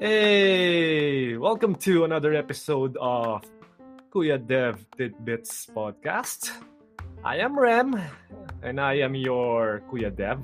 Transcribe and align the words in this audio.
Hey, 0.00 1.36
welcome 1.36 1.76
to 1.84 2.08
another 2.08 2.32
episode 2.32 2.96
of 2.96 3.44
Kuya 4.08 4.40
Dev 4.40 4.80
Tidbits 4.96 5.68
podcast. 5.76 6.56
I 7.20 7.44
am 7.44 7.52
Rem, 7.52 8.00
and 8.64 8.80
I 8.80 9.04
am 9.04 9.12
your 9.12 9.84
Kuya 9.92 10.08
Dev. 10.08 10.40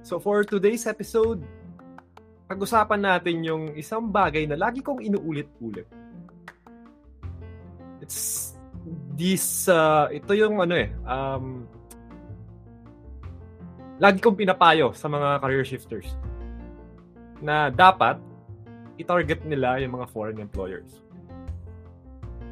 So 0.00 0.16
for 0.16 0.40
today's 0.40 0.88
episode, 0.88 1.44
pag-usapan 2.48 3.04
natin 3.04 3.44
yung 3.44 3.76
isang 3.76 4.08
bagay 4.08 4.48
na 4.48 4.56
lagi 4.56 4.80
kong 4.80 5.04
inuulit-ulit. 5.04 5.84
It's 8.00 8.56
this, 9.20 9.68
uh, 9.68 10.08
ito 10.08 10.32
yung 10.32 10.64
ano 10.64 10.80
eh, 10.80 10.88
um, 11.04 11.68
lagi 14.00 14.16
kong 14.16 14.40
pinapayo 14.40 14.96
sa 14.96 15.12
mga 15.12 15.44
career 15.44 15.68
shifters 15.68 16.08
na 17.42 17.70
dapat 17.70 18.20
i-target 18.98 19.42
nila 19.46 19.82
yung 19.82 19.98
mga 19.98 20.06
foreign 20.14 20.38
employers. 20.38 21.02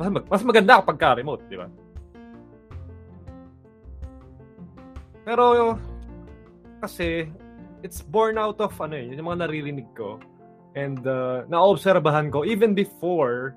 Mas, 0.00 0.08
mag- 0.10 0.28
mas 0.30 0.42
maganda 0.42 0.82
kapag 0.82 0.98
ka-remote, 0.98 1.44
di 1.46 1.58
ba? 1.60 1.68
Pero 5.22 5.78
kasi 6.82 7.30
it's 7.86 8.02
born 8.02 8.34
out 8.38 8.58
of 8.58 8.74
ano 8.82 8.98
eh, 8.98 9.06
yung 9.06 9.30
mga 9.30 9.46
naririnig 9.46 9.86
ko 9.94 10.18
and 10.74 11.06
uh, 11.06 11.46
naobserbahan 11.46 12.26
ko 12.32 12.42
even 12.42 12.74
before 12.74 13.54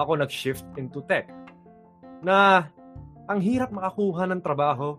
ako 0.00 0.16
nag-shift 0.16 0.64
into 0.80 1.04
tech 1.04 1.28
na 2.24 2.64
ang 3.28 3.44
hirap 3.44 3.68
makakuha 3.68 4.24
ng 4.30 4.40
trabaho 4.40 4.96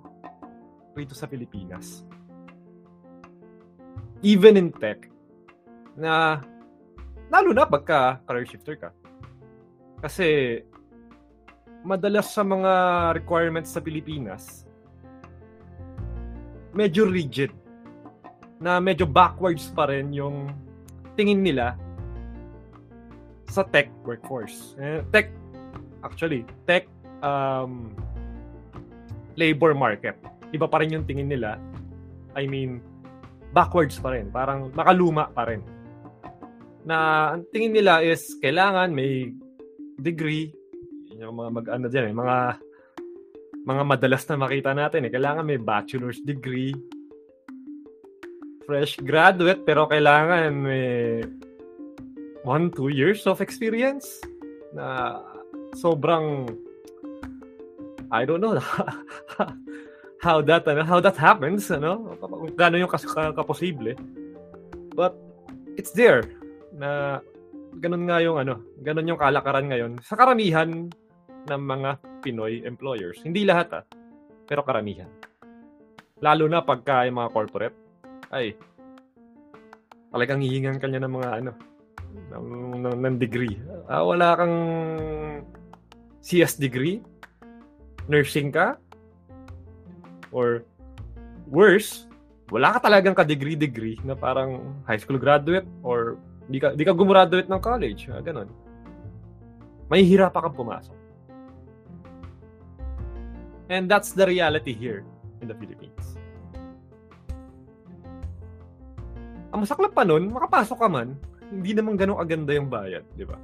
rito 0.94 1.18
sa 1.18 1.26
Pilipinas 1.26 2.06
even 4.22 4.60
in 4.60 4.70
tech, 4.76 5.08
na 5.96 6.44
lalo 7.32 7.54
na 7.56 7.64
pagka 7.68 8.20
career 8.28 8.48
shifter 8.48 8.76
ka. 8.76 8.90
Kasi 10.00 10.60
madalas 11.84 12.32
sa 12.32 12.44
mga 12.44 12.74
requirements 13.16 13.72
sa 13.76 13.84
Pilipinas, 13.84 14.68
medyo 16.76 17.08
rigid. 17.08 17.52
Na 18.60 18.84
medyo 18.84 19.08
backwards 19.08 19.72
pa 19.72 19.88
rin 19.88 20.12
yung 20.12 20.52
tingin 21.16 21.40
nila 21.40 21.80
sa 23.48 23.64
tech 23.64 23.88
workforce. 24.04 24.76
Eh, 24.80 25.00
tech, 25.16 25.32
actually, 26.04 26.44
tech 26.68 26.92
um, 27.24 27.96
labor 29.40 29.72
market. 29.72 30.20
Iba 30.52 30.68
pa 30.68 30.84
rin 30.84 30.92
yung 30.92 31.08
tingin 31.08 31.32
nila. 31.32 31.56
I 32.36 32.46
mean, 32.46 32.84
backwards 33.54 33.98
pa 33.98 34.14
rin. 34.14 34.30
Parang 34.30 34.70
makaluma 34.74 35.30
pa 35.34 35.50
rin. 35.50 35.62
Na 36.86 37.32
ang 37.36 37.46
tingin 37.50 37.74
nila 37.76 38.02
is 38.06 38.38
kailangan 38.40 38.94
may 38.94 39.34
degree. 40.00 40.54
Yung 41.20 41.36
mga 41.36 41.52
mag 41.52 41.68
ano 41.68 41.86
dyan 41.92 42.10
eh, 42.10 42.16
mga 42.16 42.38
mga 43.68 43.84
madalas 43.84 44.24
na 44.30 44.38
makita 44.40 44.72
natin 44.72 45.06
eh. 45.06 45.12
Kailangan 45.12 45.46
may 45.46 45.60
bachelor's 45.60 46.22
degree. 46.24 46.74
Fresh 48.70 49.02
graduate 49.02 49.66
pero 49.66 49.90
kailangan 49.90 50.54
may 50.54 51.26
one, 52.46 52.72
two 52.72 52.94
years 52.94 53.26
of 53.26 53.42
experience 53.42 54.22
na 54.74 55.20
sobrang 55.76 56.50
I 58.10 58.26
don't 58.26 58.42
know 58.42 58.58
how 60.20 60.44
that 60.44 60.68
ano, 60.68 60.84
how 60.84 61.00
that 61.00 61.16
happens, 61.16 61.72
ano? 61.72 62.16
Gaano 62.56 62.76
yung 62.76 62.92
kas 62.92 63.08
kaposible. 63.08 63.96
But 64.94 65.16
it's 65.80 65.96
there 65.96 66.28
na 66.76 67.20
ganun 67.80 68.08
nga 68.08 68.20
yung 68.20 68.38
ano, 68.40 68.60
ganun 68.84 69.16
yung 69.16 69.20
kalakaran 69.20 69.72
ngayon 69.72 69.92
sa 70.04 70.20
karamihan 70.20 70.92
ng 71.48 71.62
mga 71.64 71.90
Pinoy 72.20 72.68
employers. 72.68 73.24
Hindi 73.24 73.48
lahat 73.48 73.68
ah, 73.80 73.84
pero 74.44 74.62
karamihan. 74.68 75.08
Lalo 76.20 76.52
na 76.52 76.60
pagka 76.60 77.08
yung 77.08 77.16
mga 77.24 77.32
corporate, 77.32 77.78
ay, 78.36 78.60
talagang 80.12 80.44
hihingan 80.44 80.84
kanya 80.84 81.08
ng 81.08 81.14
mga 81.16 81.30
ano, 81.40 81.52
ng, 82.36 82.48
ng, 82.84 82.98
ng 83.08 83.16
degree. 83.16 83.56
Ah, 83.88 84.04
wala 84.04 84.36
kang 84.36 84.58
CS 86.20 86.60
degree, 86.60 87.00
nursing 88.12 88.52
ka, 88.52 88.76
or 90.32 90.66
worse, 91.50 92.10
wala 92.50 92.74
ka 92.78 92.90
talagang 92.90 93.14
ka-degree-degree 93.14 94.02
na 94.02 94.18
parang 94.18 94.82
high 94.90 94.98
school 94.98 95.22
graduate 95.22 95.66
or 95.86 96.18
di 96.50 96.58
ka, 96.58 96.74
di 96.74 96.82
ka 96.82 96.94
gumraduate 96.94 97.46
ng 97.46 97.62
college. 97.62 98.10
Ah, 98.10 98.22
ganun. 98.22 98.50
May 99.90 100.06
hirap 100.06 100.38
kang 100.38 100.54
pumasok. 100.54 100.98
And 103.70 103.86
that's 103.86 104.18
the 104.18 104.26
reality 104.26 104.74
here 104.74 105.06
in 105.42 105.50
the 105.50 105.54
Philippines. 105.54 106.18
Ang 109.54 109.66
masaklap 109.66 109.94
pa 109.94 110.06
nun, 110.06 110.30
makapasok 110.30 110.78
ka 110.78 110.90
man, 110.90 111.18
hindi 111.50 111.74
naman 111.74 111.98
ganun 111.98 112.22
aganda 112.22 112.54
yung 112.54 112.70
bayad, 112.70 113.06
di 113.18 113.26
ba? 113.26 113.38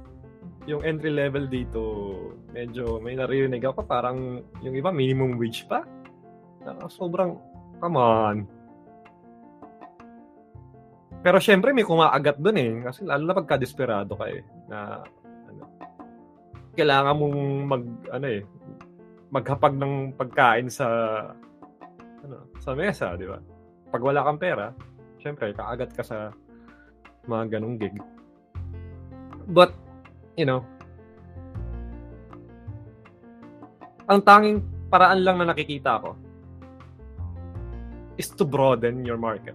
Yung 0.66 0.82
entry 0.82 1.14
level 1.14 1.46
dito, 1.46 1.82
medyo 2.50 2.98
may 2.98 3.14
naririnig 3.14 3.62
ako 3.62 3.86
parang 3.86 4.42
yung 4.62 4.74
iba 4.74 4.90
minimum 4.90 5.38
wage 5.38 5.66
pa. 5.70 5.82
Uh, 6.66 6.90
sobrang, 6.90 7.38
come 7.78 7.96
on. 7.96 8.36
Pero 11.22 11.38
syempre 11.38 11.70
may 11.70 11.86
kumaagat 11.86 12.42
doon 12.42 12.58
eh. 12.58 12.72
Kasi 12.90 13.06
lalo 13.06 13.22
na 13.22 13.38
pagka 13.38 13.54
desperado 13.58 14.18
ka 14.18 14.26
eh. 14.26 14.42
Na, 14.66 15.02
ano, 15.46 15.62
kailangan 16.74 17.14
mong 17.14 17.38
mag, 17.66 17.82
ano 18.10 18.26
eh, 18.26 18.42
maghapag 19.30 19.74
ng 19.78 19.94
pagkain 20.18 20.66
sa, 20.66 20.86
ano, 22.26 22.50
sa 22.58 22.74
mesa, 22.74 23.14
di 23.14 23.26
ba? 23.30 23.38
Pag 23.94 24.02
wala 24.02 24.26
kang 24.26 24.42
pera, 24.42 24.74
syempre, 25.22 25.54
kaagat 25.54 25.94
ka 25.94 26.02
sa 26.02 26.34
mga 27.30 27.58
ganong 27.58 27.78
gig. 27.78 27.94
But, 29.46 29.74
you 30.34 30.46
know, 30.46 30.66
ang 34.06 34.22
tanging 34.22 34.62
paraan 34.90 35.26
lang 35.26 35.42
na 35.42 35.50
nakikita 35.50 35.98
ko 35.98 36.25
is 38.16 38.32
to 38.34 38.44
broaden 38.44 39.04
your 39.04 39.20
market. 39.20 39.54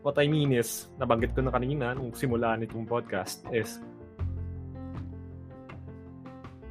What 0.00 0.16
I 0.16 0.28
mean 0.32 0.56
is, 0.56 0.88
nabanggit 0.96 1.36
ko 1.36 1.44
na 1.44 1.52
kanina 1.52 1.92
nung 1.92 2.16
simula 2.16 2.56
nitong 2.56 2.88
podcast 2.88 3.44
is 3.52 3.80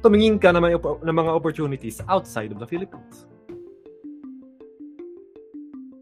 tumingin 0.02 0.40
ka 0.40 0.50
ng 0.50 0.80
ng 0.80 1.16
mga 1.16 1.30
opportunities 1.30 2.02
outside 2.10 2.50
of 2.50 2.58
the 2.58 2.66
Philippines. 2.66 3.28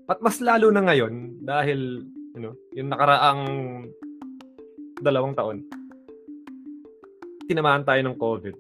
At 0.08 0.24
mas 0.24 0.40
lalo 0.40 0.72
na 0.72 0.80
ngayon 0.88 1.44
dahil 1.44 2.08
you 2.32 2.40
know, 2.40 2.54
yung 2.72 2.88
nakaraang 2.88 3.42
dalawang 5.04 5.36
taon 5.36 5.68
tinamaan 7.48 7.82
tayo 7.82 8.04
ng 8.04 8.16
COVID. 8.20 8.54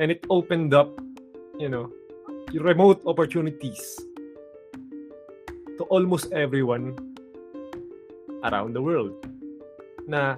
And 0.00 0.08
it 0.10 0.24
opened 0.32 0.72
up, 0.72 0.96
you 1.60 1.68
know, 1.68 1.92
remote 2.52 3.00
opportunities 3.08 3.80
to 5.80 5.82
almost 5.88 6.28
everyone 6.30 6.92
around 8.44 8.76
the 8.76 8.82
world. 8.82 9.16
Na 10.04 10.36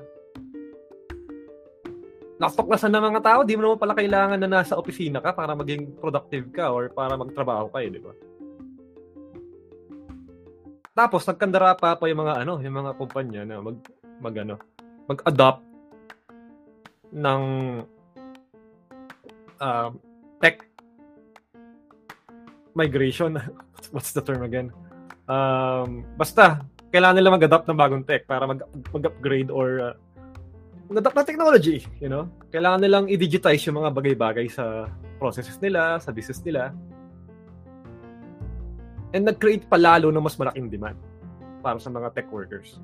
nakapaklasan 2.39 2.93
ng 2.93 3.05
mga 3.13 3.21
tao, 3.25 3.41
di 3.43 3.57
mo 3.57 3.67
naman 3.67 3.81
pala 3.81 3.97
kailangan 3.97 4.39
na 4.39 4.61
nasa 4.61 4.77
opisina 4.77 5.19
ka 5.19 5.33
para 5.33 5.57
maging 5.57 5.97
productive 5.97 6.47
ka 6.53 6.71
or 6.71 6.93
para 6.93 7.17
magtrabaho 7.17 7.73
ka, 7.73 7.81
eh, 7.81 7.91
di 7.91 8.01
ba? 8.01 8.13
Tapos 10.97 11.29
nagkandara 11.29 11.77
pa 11.77 11.93
pa 11.93 12.09
yung 12.09 12.25
mga 12.25 12.45
ano, 12.45 12.57
yung 12.61 12.77
mga 12.81 12.97
kumpanya 12.97 13.43
na 13.45 13.61
mag 13.61 13.77
mag 14.17 14.35
ano, 14.41 14.57
mag-adopt 15.05 15.61
ng 17.13 17.43
uh, 19.61 19.89
migration. 22.77 23.41
What's 23.97 24.13
the 24.13 24.21
term 24.21 24.45
again? 24.45 24.71
Um, 25.27 26.05
basta, 26.15 26.61
kailangan 26.93 27.17
nila 27.17 27.35
mag-adapt 27.35 27.67
ng 27.67 27.79
bagong 27.81 28.05
tech 28.05 28.29
para 28.29 28.45
mag- 28.45 28.69
mag-upgrade 28.93 29.51
or 29.51 29.67
uh, 29.81 29.95
mag-adapt 30.93 31.17
ng 31.19 31.27
technology, 31.27 31.83
you 31.99 32.13
know? 32.13 32.31
Kailangan 32.53 32.85
nilang 32.85 33.05
i-digitize 33.11 33.65
yung 33.67 33.83
mga 33.83 33.91
bagay-bagay 33.91 34.47
sa 34.47 34.87
processes 35.19 35.59
nila, 35.59 35.99
sa 35.99 36.15
business 36.15 36.39
nila. 36.45 36.71
And 39.17 39.27
nag-create 39.27 39.67
pa 39.67 39.81
lalo 39.81 40.13
ng 40.13 40.23
mas 40.23 40.37
malaking 40.37 40.69
demand 40.71 41.01
para 41.65 41.81
sa 41.81 41.91
mga 41.91 42.15
tech 42.15 42.29
workers. 42.31 42.79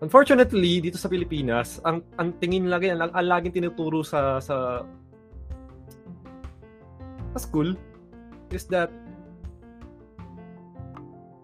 Unfortunately, 0.00 0.80
dito 0.80 0.96
sa 0.96 1.12
Pilipinas, 1.12 1.76
ang 1.84 2.00
ang 2.16 2.32
tingin 2.40 2.72
lagi 2.72 2.88
ang, 2.88 3.12
ang 3.12 3.26
laging 3.28 3.60
tinuturo 3.60 4.00
sa 4.00 4.40
sa 4.40 4.80
sa 7.36 7.38
school 7.38 7.76
is 8.48 8.64
that 8.72 8.88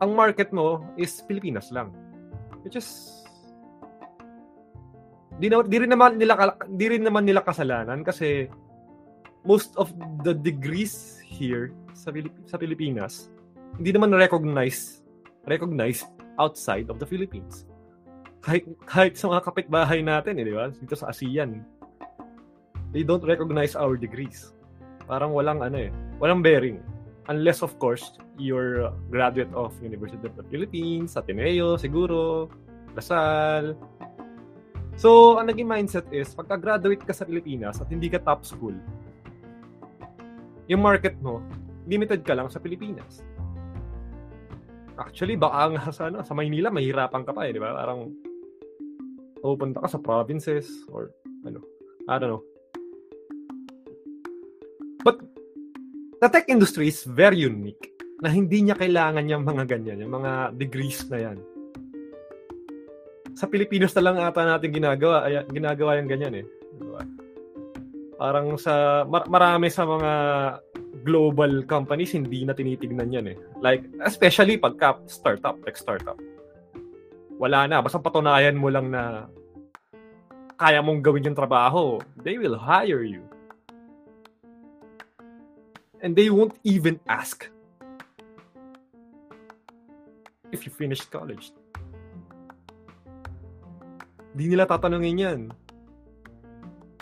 ang 0.00 0.16
market 0.16 0.56
mo 0.56 0.80
is 0.96 1.20
Pilipinas 1.28 1.68
lang. 1.68 1.92
Which 2.64 2.80
is 2.80 2.88
di, 5.36 5.52
na, 5.52 5.60
di 5.60 5.76
rin 5.76 5.92
naman 5.92 6.16
nila 6.16 6.56
di 6.64 6.86
rin 6.88 7.04
naman 7.04 7.28
nila 7.28 7.44
kasalanan 7.44 8.00
kasi 8.08 8.48
most 9.44 9.76
of 9.76 9.92
the 10.24 10.32
degrees 10.32 11.20
here 11.20 11.76
sa 11.92 12.08
Pilip- 12.08 12.40
sa 12.48 12.56
Pilipinas 12.56 13.28
hindi 13.76 13.92
naman 13.92 14.16
recognize 14.16 15.04
recognize 15.44 16.08
outside 16.40 16.88
of 16.88 16.96
the 16.96 17.06
Philippines. 17.06 17.68
Kahit, 18.46 18.62
kahit 18.86 19.18
sa 19.18 19.26
mga 19.26 19.42
kapitbahay 19.42 20.06
natin, 20.06 20.38
eh, 20.38 20.46
di 20.46 20.54
ba? 20.54 20.70
Dito 20.70 20.94
sa 20.94 21.10
ASEAN, 21.10 21.66
they 22.94 23.02
don't 23.02 23.26
recognize 23.26 23.74
our 23.74 23.98
degrees. 23.98 24.54
Parang 25.10 25.34
walang 25.34 25.66
ano 25.66 25.82
eh, 25.82 25.90
walang 26.22 26.46
bearing. 26.46 26.78
Unless 27.26 27.66
of 27.66 27.74
course, 27.82 28.14
you're 28.38 28.94
graduate 29.10 29.50
of 29.50 29.74
University 29.82 30.22
of 30.30 30.38
the 30.38 30.46
Philippines, 30.46 31.18
Ateneo, 31.18 31.74
siguro, 31.74 32.46
Lasal. 32.94 33.76
So, 34.96 35.36
ang 35.36 35.52
naging 35.52 35.68
mindset 35.68 36.06
is, 36.08 36.32
pagka-graduate 36.32 37.04
ka 37.04 37.12
sa 37.12 37.28
Pilipinas 37.28 37.82
at 37.82 37.90
hindi 37.92 38.08
ka 38.08 38.22
top 38.22 38.48
school, 38.48 38.72
yung 40.70 40.80
market 40.80 41.18
mo, 41.20 41.44
limited 41.84 42.24
ka 42.24 42.32
lang 42.32 42.48
sa 42.48 42.62
Pilipinas. 42.62 43.20
Actually, 44.96 45.36
baka 45.36 45.76
nga 45.76 45.84
sa, 45.92 46.08
ano, 46.08 46.24
sa 46.24 46.32
Maynila, 46.32 46.72
mahirapan 46.72 47.26
ka 47.28 47.36
pa 47.36 47.44
eh, 47.44 47.52
di 47.52 47.60
ba? 47.60 47.76
Parang, 47.76 48.08
pupunta 49.40 49.82
ka 49.82 49.88
sa 49.88 50.00
provinces 50.00 50.68
or 50.90 51.12
ano, 51.44 51.60
I 52.08 52.18
don't 52.18 52.30
know. 52.30 52.44
But, 55.06 55.22
the 56.18 56.28
tech 56.30 56.50
industry 56.50 56.90
is 56.90 57.06
very 57.06 57.38
unique 57.38 57.94
na 58.18 58.32
hindi 58.32 58.64
niya 58.64 58.74
kailangan 58.74 59.28
yung 59.28 59.44
mga 59.44 59.64
ganyan, 59.68 60.02
yung 60.02 60.14
mga 60.18 60.56
degrees 60.56 61.04
na 61.12 61.18
yan. 61.20 61.38
Sa 63.36 63.44
Pilipinas 63.44 63.92
na 63.92 64.02
lang 64.02 64.16
ata 64.18 64.42
natin 64.42 64.72
ginagawa, 64.72 65.28
ay, 65.28 65.44
ginagawa 65.52 66.00
yung 66.00 66.08
ganyan 66.08 66.40
eh. 66.40 66.46
Diba? 66.80 67.04
Parang 68.16 68.56
sa, 68.56 69.04
mar- 69.04 69.28
marami 69.28 69.68
sa 69.68 69.84
mga 69.84 70.12
global 71.04 71.62
companies, 71.68 72.16
hindi 72.16 72.42
na 72.42 72.56
tinitignan 72.56 73.12
yan 73.12 73.36
eh. 73.36 73.38
Like, 73.60 73.84
especially 74.02 74.56
pagka 74.56 74.96
startup, 75.06 75.60
tech 75.62 75.76
startup. 75.76 76.16
Wala 77.36 77.68
na. 77.68 77.84
Basta 77.84 78.00
patunayan 78.00 78.56
mo 78.56 78.72
lang 78.72 78.88
na 78.88 79.28
kaya 80.56 80.80
mong 80.80 81.04
gawin 81.04 81.28
yung 81.28 81.36
trabaho, 81.36 82.00
they 82.16 82.40
will 82.40 82.56
hire 82.56 83.04
you. 83.04 83.20
And 86.00 86.16
they 86.16 86.32
won't 86.32 86.56
even 86.64 86.96
ask 87.04 87.48
if 90.48 90.64
you 90.64 90.72
finished 90.72 91.12
college. 91.12 91.52
Di 94.36 94.48
nila 94.48 94.64
tatanungin 94.64 95.20
yan. 95.20 95.40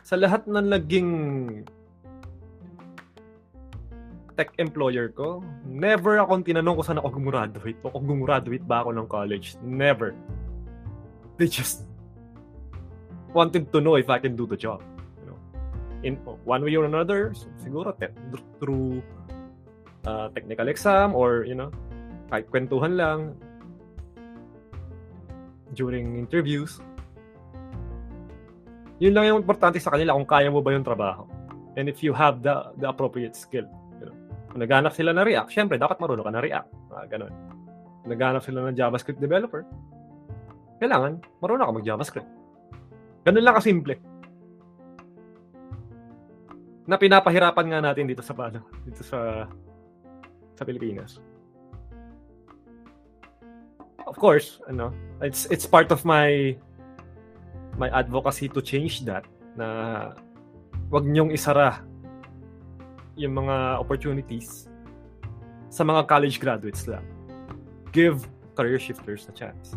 Sa 0.02 0.18
lahat 0.18 0.46
ng 0.50 0.66
naging 0.66 1.10
tech 4.34 4.50
employer 4.58 5.10
ko, 5.14 5.42
never 5.66 6.18
akong 6.18 6.42
tinanong 6.42 6.78
kung 6.78 6.86
saan 6.86 6.98
ako 6.98 7.18
gumraduate 7.18 7.78
o 7.86 7.90
kung 7.90 8.06
gumraduate 8.06 8.66
ba 8.66 8.82
ako 8.82 8.90
ng 8.94 9.06
college. 9.06 9.54
Never. 9.62 10.14
They 11.38 11.46
just 11.46 11.86
wanted 13.34 13.70
to 13.70 13.78
know 13.82 13.94
if 13.98 14.10
I 14.10 14.18
can 14.18 14.34
do 14.34 14.46
the 14.46 14.58
job. 14.58 14.82
You 15.22 15.26
know, 15.30 15.38
in 16.02 16.14
one 16.46 16.62
way 16.62 16.74
or 16.74 16.86
another, 16.86 17.34
siguro 17.62 17.94
te- 17.94 18.14
through 18.58 19.02
uh, 20.06 20.30
technical 20.34 20.66
exam 20.70 21.14
or, 21.14 21.46
you 21.46 21.54
know, 21.54 21.70
kahit 22.30 22.50
kwentuhan 22.50 22.98
lang 22.98 23.18
during 25.74 26.18
interviews. 26.18 26.78
Yun 29.02 29.14
lang 29.14 29.26
yung 29.26 29.38
importante 29.42 29.82
sa 29.82 29.90
kanila 29.90 30.14
kung 30.14 30.26
kaya 30.26 30.50
mo 30.50 30.62
ba 30.62 30.70
yung 30.70 30.86
trabaho. 30.86 31.26
And 31.74 31.90
if 31.90 32.06
you 32.06 32.14
have 32.14 32.46
the 32.46 32.70
the 32.78 32.86
appropriate 32.86 33.34
skill. 33.34 33.66
Naghanap 34.54 34.94
sila 34.94 35.10
ng 35.10 35.26
React, 35.26 35.50
syempre, 35.50 35.76
dapat 35.76 35.98
marunong 35.98 36.22
ka 36.22 36.32
ng 36.32 36.44
React. 36.46 36.70
Ah, 36.94 37.06
ganun. 37.10 37.34
Naghanap 38.06 38.42
sila 38.46 38.70
ng 38.70 38.76
JavaScript 38.78 39.18
developer, 39.18 39.66
kailangan 40.78 41.18
marunong 41.42 41.66
ka 41.66 41.74
mag-JavaScript. 41.80 42.30
Ganun 43.24 43.44
lang 43.44 43.56
kasimple. 43.56 43.94
Na 46.84 47.00
pinapahirapan 47.00 47.66
nga 47.72 47.80
natin 47.80 48.06
dito 48.06 48.20
sa 48.20 48.36
ano, 48.36 48.60
dito 48.84 49.02
sa 49.02 49.48
sa 50.54 50.62
Pilipinas. 50.62 51.18
Of 54.04 54.20
course, 54.20 54.60
ano, 54.68 54.92
it's 55.24 55.48
it's 55.48 55.64
part 55.64 55.88
of 55.88 56.04
my 56.04 56.54
my 57.80 57.88
advocacy 57.90 58.52
to 58.52 58.60
change 58.62 59.02
that 59.08 59.24
na 59.56 60.12
wag 60.92 61.08
niyong 61.08 61.32
isara 61.32 61.82
yung 63.14 63.34
mga 63.38 63.78
opportunities 63.78 64.66
sa 65.70 65.82
mga 65.82 66.06
college 66.06 66.38
graduates 66.38 66.86
lang. 66.86 67.02
Give 67.90 68.22
career 68.54 68.78
shifters 68.78 69.26
a 69.26 69.34
chance. 69.34 69.74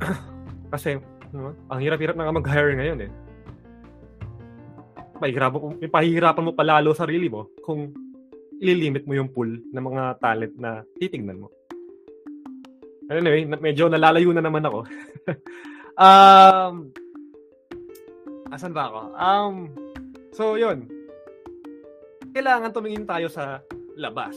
Kasi, 0.72 0.96
no, 1.32 1.52
ang 1.68 1.80
hirap-hirap 1.80 2.16
na 2.16 2.32
mag-hire 2.32 2.72
ngayon 2.76 3.00
eh. 3.08 3.10
Pahihirapan, 5.20 5.60
pahihirapan 5.86 6.44
mo 6.48 6.52
palalo 6.56 6.90
sarili 6.96 7.30
mo 7.30 7.46
kung 7.62 7.94
ililimit 8.58 9.06
mo 9.06 9.14
yung 9.14 9.30
pool 9.30 9.50
ng 9.50 9.84
mga 9.84 10.18
talent 10.18 10.54
na 10.58 10.82
titignan 10.98 11.46
mo. 11.46 11.48
Anyway, 13.12 13.44
medyo 13.44 13.92
nalalayo 13.92 14.32
na 14.32 14.40
naman 14.40 14.64
ako. 14.64 14.88
um, 16.06 16.88
asan 18.48 18.72
ba 18.72 18.88
ako? 18.88 19.00
Um, 19.12 19.56
so, 20.32 20.56
yun. 20.58 20.88
Kailangan 22.32 22.72
tumingin 22.72 23.04
tayo 23.04 23.28
sa 23.28 23.60
labas 23.94 24.34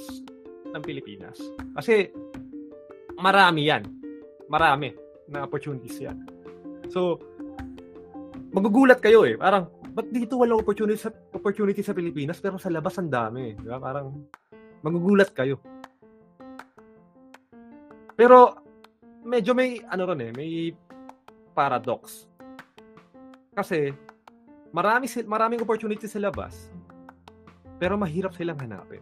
ng 0.68 0.84
Pilipinas. 0.84 1.40
Kasi, 1.74 2.12
marami 3.16 3.72
yan. 3.72 3.84
Marami 4.52 4.92
na 5.32 5.48
opportunities 5.48 5.98
yan. 6.04 6.20
So, 6.92 7.18
magugulat 8.52 9.00
kayo 9.00 9.24
eh. 9.24 9.40
Parang, 9.40 9.72
ba't 9.96 10.12
dito 10.12 10.36
walang 10.36 10.60
opportunity 10.60 11.00
sa, 11.00 11.12
opportunity 11.32 11.80
sa 11.80 11.96
Pilipinas 11.96 12.44
pero 12.44 12.60
sa 12.60 12.68
labas 12.68 13.00
ang 13.00 13.10
dami. 13.10 13.56
Diba? 13.56 13.80
Parang, 13.80 14.12
magugulat 14.84 15.32
kayo. 15.32 15.58
Pero, 18.16 18.56
medyo 19.25 19.52
may, 19.58 19.82
ano 19.88 20.04
ron 20.08 20.24
eh, 20.24 20.32
may 20.32 20.72
paradox. 21.56 22.28
Kasi, 23.56 23.92
marami, 24.75 25.08
maraming 25.24 25.63
opportunity 25.63 26.03
sa 26.03 26.20
labas, 26.20 26.67
pero 27.79 27.96
mahirap 27.96 28.36
silang 28.36 28.60
hanapin. 28.60 29.00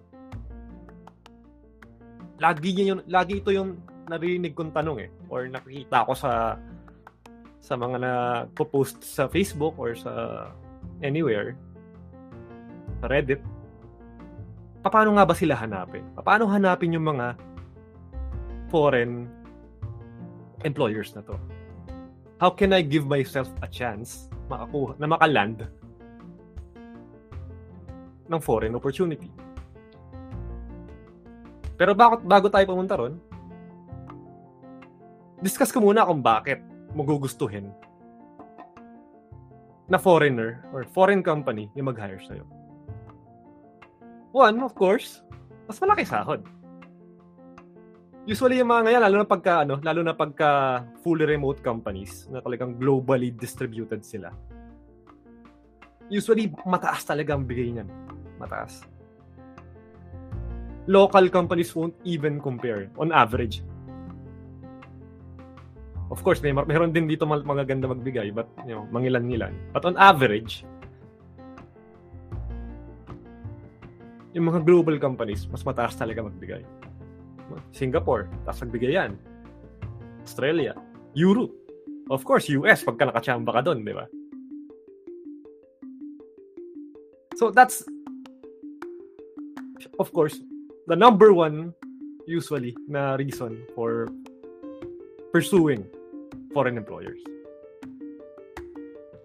Lagi, 2.38 2.70
yun, 2.78 3.02
lagi 3.10 3.42
ito 3.42 3.50
yung 3.50 3.82
narinig 4.06 4.54
kong 4.54 4.70
tanong 4.70 5.10
eh, 5.10 5.10
or 5.34 5.50
nakikita 5.50 6.06
ko 6.06 6.14
sa 6.14 6.62
sa 7.64 7.80
mga 7.80 7.98
na 7.98 8.14
post 8.52 9.02
sa 9.02 9.26
Facebook 9.32 9.74
or 9.80 9.96
sa 9.96 10.46
anywhere, 11.00 11.56
sa 13.00 13.08
Reddit, 13.08 13.40
paano 14.84 15.16
nga 15.16 15.24
ba 15.24 15.32
sila 15.32 15.56
hanapin? 15.56 16.04
Paano 16.20 16.44
hanapin 16.52 16.92
yung 16.92 17.08
mga 17.08 17.40
foreign 18.68 19.32
employers 20.68 21.16
na 21.16 21.24
to? 21.24 21.40
How 22.44 22.52
can 22.52 22.76
I 22.76 22.84
give 22.84 23.08
myself 23.08 23.48
a 23.64 23.70
chance 23.72 24.28
makakuha, 24.48 25.00
na 25.00 25.08
makaland 25.08 25.68
ng 28.30 28.42
foreign 28.42 28.76
opportunity? 28.76 29.30
Pero 31.76 31.98
bakit 31.98 32.24
bago 32.24 32.48
tayo 32.48 32.66
pumunta 32.70 32.96
ron, 32.96 33.18
discuss 35.44 35.74
ko 35.74 35.84
muna 35.84 36.08
kung 36.08 36.24
bakit 36.24 36.64
magugustuhin 36.96 37.74
na 39.92 40.00
foreigner 40.00 40.64
or 40.72 40.88
foreign 40.88 41.20
company 41.20 41.68
yung 41.76 41.92
mag-hire 41.92 42.22
sa'yo. 42.24 42.48
One, 44.32 44.64
of 44.64 44.74
course, 44.74 45.22
mas 45.68 45.78
malaki 45.78 46.08
sahod. 46.08 46.42
Usually 48.24 48.64
yung 48.64 48.72
mga 48.72 48.84
ngayon, 48.88 49.02
lalo 49.04 49.16
na 49.20 49.28
pagka, 49.28 49.54
ano, 49.68 49.76
lalo 49.84 50.00
na 50.00 50.16
pagka 50.16 50.80
fully 51.04 51.28
remote 51.28 51.60
companies 51.60 52.28
na 52.32 52.40
talagang 52.40 52.80
globally 52.80 53.36
distributed 53.36 54.00
sila. 54.08 54.32
Usually, 56.08 56.48
mataas 56.64 57.04
talaga 57.04 57.36
ang 57.36 57.44
bigay 57.44 57.76
niyan. 57.76 57.90
Mataas. 58.40 58.88
Local 60.88 61.28
companies 61.32 61.72
won't 61.76 61.96
even 62.04 62.40
compare 62.40 62.92
on 63.00 63.12
average 63.12 63.64
Of 66.14 66.22
course, 66.22 66.46
may 66.46 66.54
meron 66.54 66.94
din 66.94 67.10
dito 67.10 67.26
mga 67.26 67.66
ganda 67.66 67.90
magbigay, 67.90 68.30
but 68.38 68.46
you 68.70 68.78
know, 68.78 68.86
mangilan-ngilan. 68.94 69.74
But 69.74 69.82
on 69.90 69.98
average, 69.98 70.62
yung 74.38 74.46
mga 74.46 74.62
global 74.62 75.02
companies, 75.02 75.50
mas 75.50 75.66
mataas 75.66 75.98
talaga 75.98 76.22
magbigay. 76.22 76.62
Singapore, 77.76 78.30
taas 78.48 78.62
magbigay 78.62 78.96
yan. 78.96 79.18
Australia, 80.24 80.74
Europe, 81.14 81.52
of 82.10 82.24
course, 82.24 82.48
US, 82.56 82.84
pagka 82.84 83.12
nakachamba 83.12 83.60
ka 83.60 83.62
doon, 83.62 83.84
di 83.84 83.94
ba? 83.94 84.08
So 87.36 87.52
that's, 87.52 87.84
of 90.00 90.08
course, 90.16 90.40
the 90.88 90.96
number 90.96 91.34
one 91.34 91.76
usually 92.26 92.72
na 92.88 93.20
reason 93.20 93.60
for 93.76 94.08
pursuing 95.36 95.84
foreign 96.54 96.78
employers. 96.78 97.20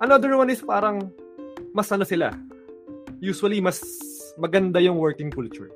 Another 0.01 0.35
one 0.39 0.51
is 0.51 0.63
parang 0.63 1.11
mas 1.75 1.91
ano 1.91 2.03
sila. 2.03 2.35
Usually 3.19 3.61
mas 3.61 3.83
maganda 4.39 4.79
yung 4.83 4.99
working 4.99 5.31
culture. 5.31 5.71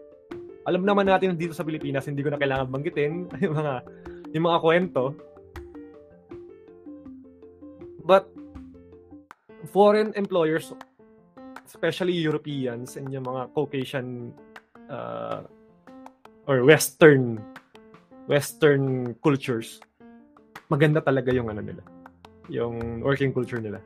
Alam 0.63 0.87
naman 0.87 1.11
natin 1.11 1.35
dito 1.35 1.55
sa 1.55 1.67
Pilipinas, 1.67 2.07
hindi 2.07 2.23
ko 2.23 2.31
na 2.31 2.39
kailangan 2.39 2.71
banggitin 2.71 3.27
yung 3.45 3.55
mga 3.59 3.75
yung 4.33 4.45
mga 4.47 4.59
kwento. 4.63 5.05
But 8.03 8.27
foreign 9.71 10.11
employers, 10.19 10.75
especially 11.67 12.15
Europeans 12.15 12.99
and 12.99 13.11
yung 13.11 13.27
mga 13.27 13.55
Caucasian 13.55 14.35
uh, 14.91 15.47
or 16.47 16.67
Western 16.67 17.39
Western 18.31 19.15
cultures, 19.19 19.83
maganda 20.71 21.03
talaga 21.03 21.35
yung 21.35 21.51
ano 21.51 21.63
nila, 21.63 21.83
yung 22.47 23.03
working 23.03 23.35
culture 23.35 23.59
nila. 23.59 23.83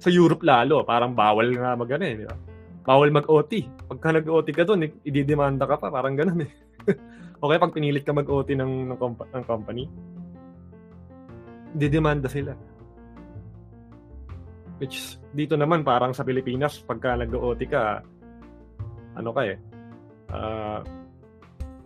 Sa 0.00 0.08
Europe 0.08 0.40
lalo, 0.40 0.80
parang 0.88 1.12
bawal 1.12 1.52
nga 1.52 1.76
mag 1.76 1.90
ano 1.92 2.04
eh, 2.08 2.16
di 2.16 2.24
ba? 2.24 2.49
Bawal 2.90 3.14
mag-OT. 3.14 3.70
Pagka 3.86 4.10
nag-OT 4.10 4.50
ka 4.50 4.66
doon, 4.66 4.90
ididemanda 5.06 5.62
ka 5.62 5.78
pa, 5.78 5.94
parang 5.94 6.18
ganun 6.18 6.42
eh. 6.42 6.50
okay, 7.42 7.58
pag 7.62 7.70
pinilit 7.70 8.02
ka 8.02 8.10
mag-OT 8.10 8.58
ng, 8.58 8.90
ng, 8.90 8.98
comp- 8.98 9.30
ng 9.30 9.44
company, 9.46 9.86
didemanda 11.70 12.26
sila. 12.26 12.58
Which, 14.82 15.22
dito 15.30 15.54
naman, 15.54 15.86
parang 15.86 16.10
sa 16.10 16.26
Pilipinas, 16.26 16.82
pagka 16.82 17.14
nag-OT 17.14 17.62
ka, 17.70 18.02
ano 19.14 19.30
ka 19.30 19.42
eh, 19.46 19.58
uh, 20.34 20.82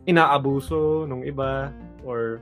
inaabuso 0.08 1.04
nung 1.04 1.20
iba, 1.20 1.68
or 2.00 2.40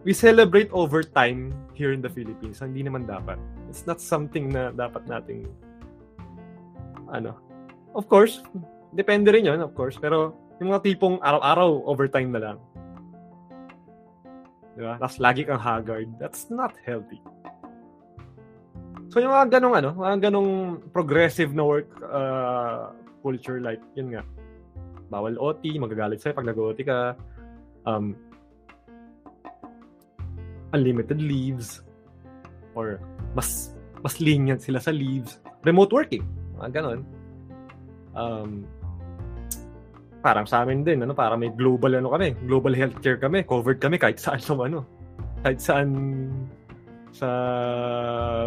we 0.00 0.16
celebrate 0.16 0.72
overtime 0.72 1.52
here 1.76 1.92
in 1.92 2.00
the 2.00 2.08
Philippines. 2.08 2.64
Hindi 2.64 2.88
naman 2.88 3.04
dapat. 3.04 3.36
It's 3.68 3.84
not 3.84 4.00
something 4.00 4.48
na 4.48 4.72
dapat 4.72 5.04
nating 5.04 5.44
ano. 7.10 7.36
Of 7.94 8.06
course, 8.06 8.42
depende 8.94 9.34
rin 9.34 9.46
'yon, 9.46 9.60
of 9.62 9.74
course, 9.74 9.98
pero 9.98 10.34
yung 10.60 10.76
mga 10.76 10.84
tipong 10.84 11.16
araw-araw 11.24 11.88
overtime 11.88 12.30
na 12.30 12.40
lang. 12.40 12.58
Di 14.76 14.84
ba? 14.84 15.00
Tapos 15.00 15.16
lagi 15.18 15.42
kang 15.48 15.60
haggard. 15.60 16.08
That's 16.20 16.52
not 16.52 16.76
healthy. 16.84 17.18
So 19.10 19.18
yung 19.18 19.34
mga 19.34 19.58
ganong 19.58 19.74
ano, 19.74 19.90
mga 19.96 20.30
ganong 20.30 20.52
progressive 20.94 21.50
na 21.50 21.66
work 21.66 21.90
uh, 22.06 22.94
culture 23.24 23.58
like, 23.58 23.82
yun 23.98 24.14
nga, 24.14 24.22
bawal 25.10 25.34
OT, 25.40 25.74
magagalit 25.82 26.22
sa'yo 26.22 26.38
pag 26.38 26.46
nag-OT 26.46 26.78
ka, 26.86 27.18
um, 27.90 28.14
unlimited 30.70 31.18
leaves, 31.18 31.82
or 32.78 33.02
mas 33.34 33.74
mas 34.06 34.22
lenient 34.22 34.62
sila 34.62 34.78
sa 34.78 34.94
leaves. 34.94 35.42
Remote 35.66 35.90
working 35.90 36.22
mga 36.60 36.70
ganon. 36.76 37.00
Um, 38.12 38.50
parang 40.20 40.44
sa 40.44 40.62
amin 40.62 40.84
din, 40.84 41.00
ano, 41.00 41.16
para 41.16 41.34
may 41.34 41.48
global 41.56 41.96
ano 41.96 42.12
kami, 42.12 42.36
global 42.44 42.76
healthcare 42.76 43.16
kami, 43.16 43.42
covered 43.48 43.80
kami 43.80 43.96
kahit 43.96 44.20
saan 44.20 44.40
sa 44.40 44.52
ano, 44.52 44.84
kahit 45.40 45.58
saan 45.58 45.88
sa 47.10 47.28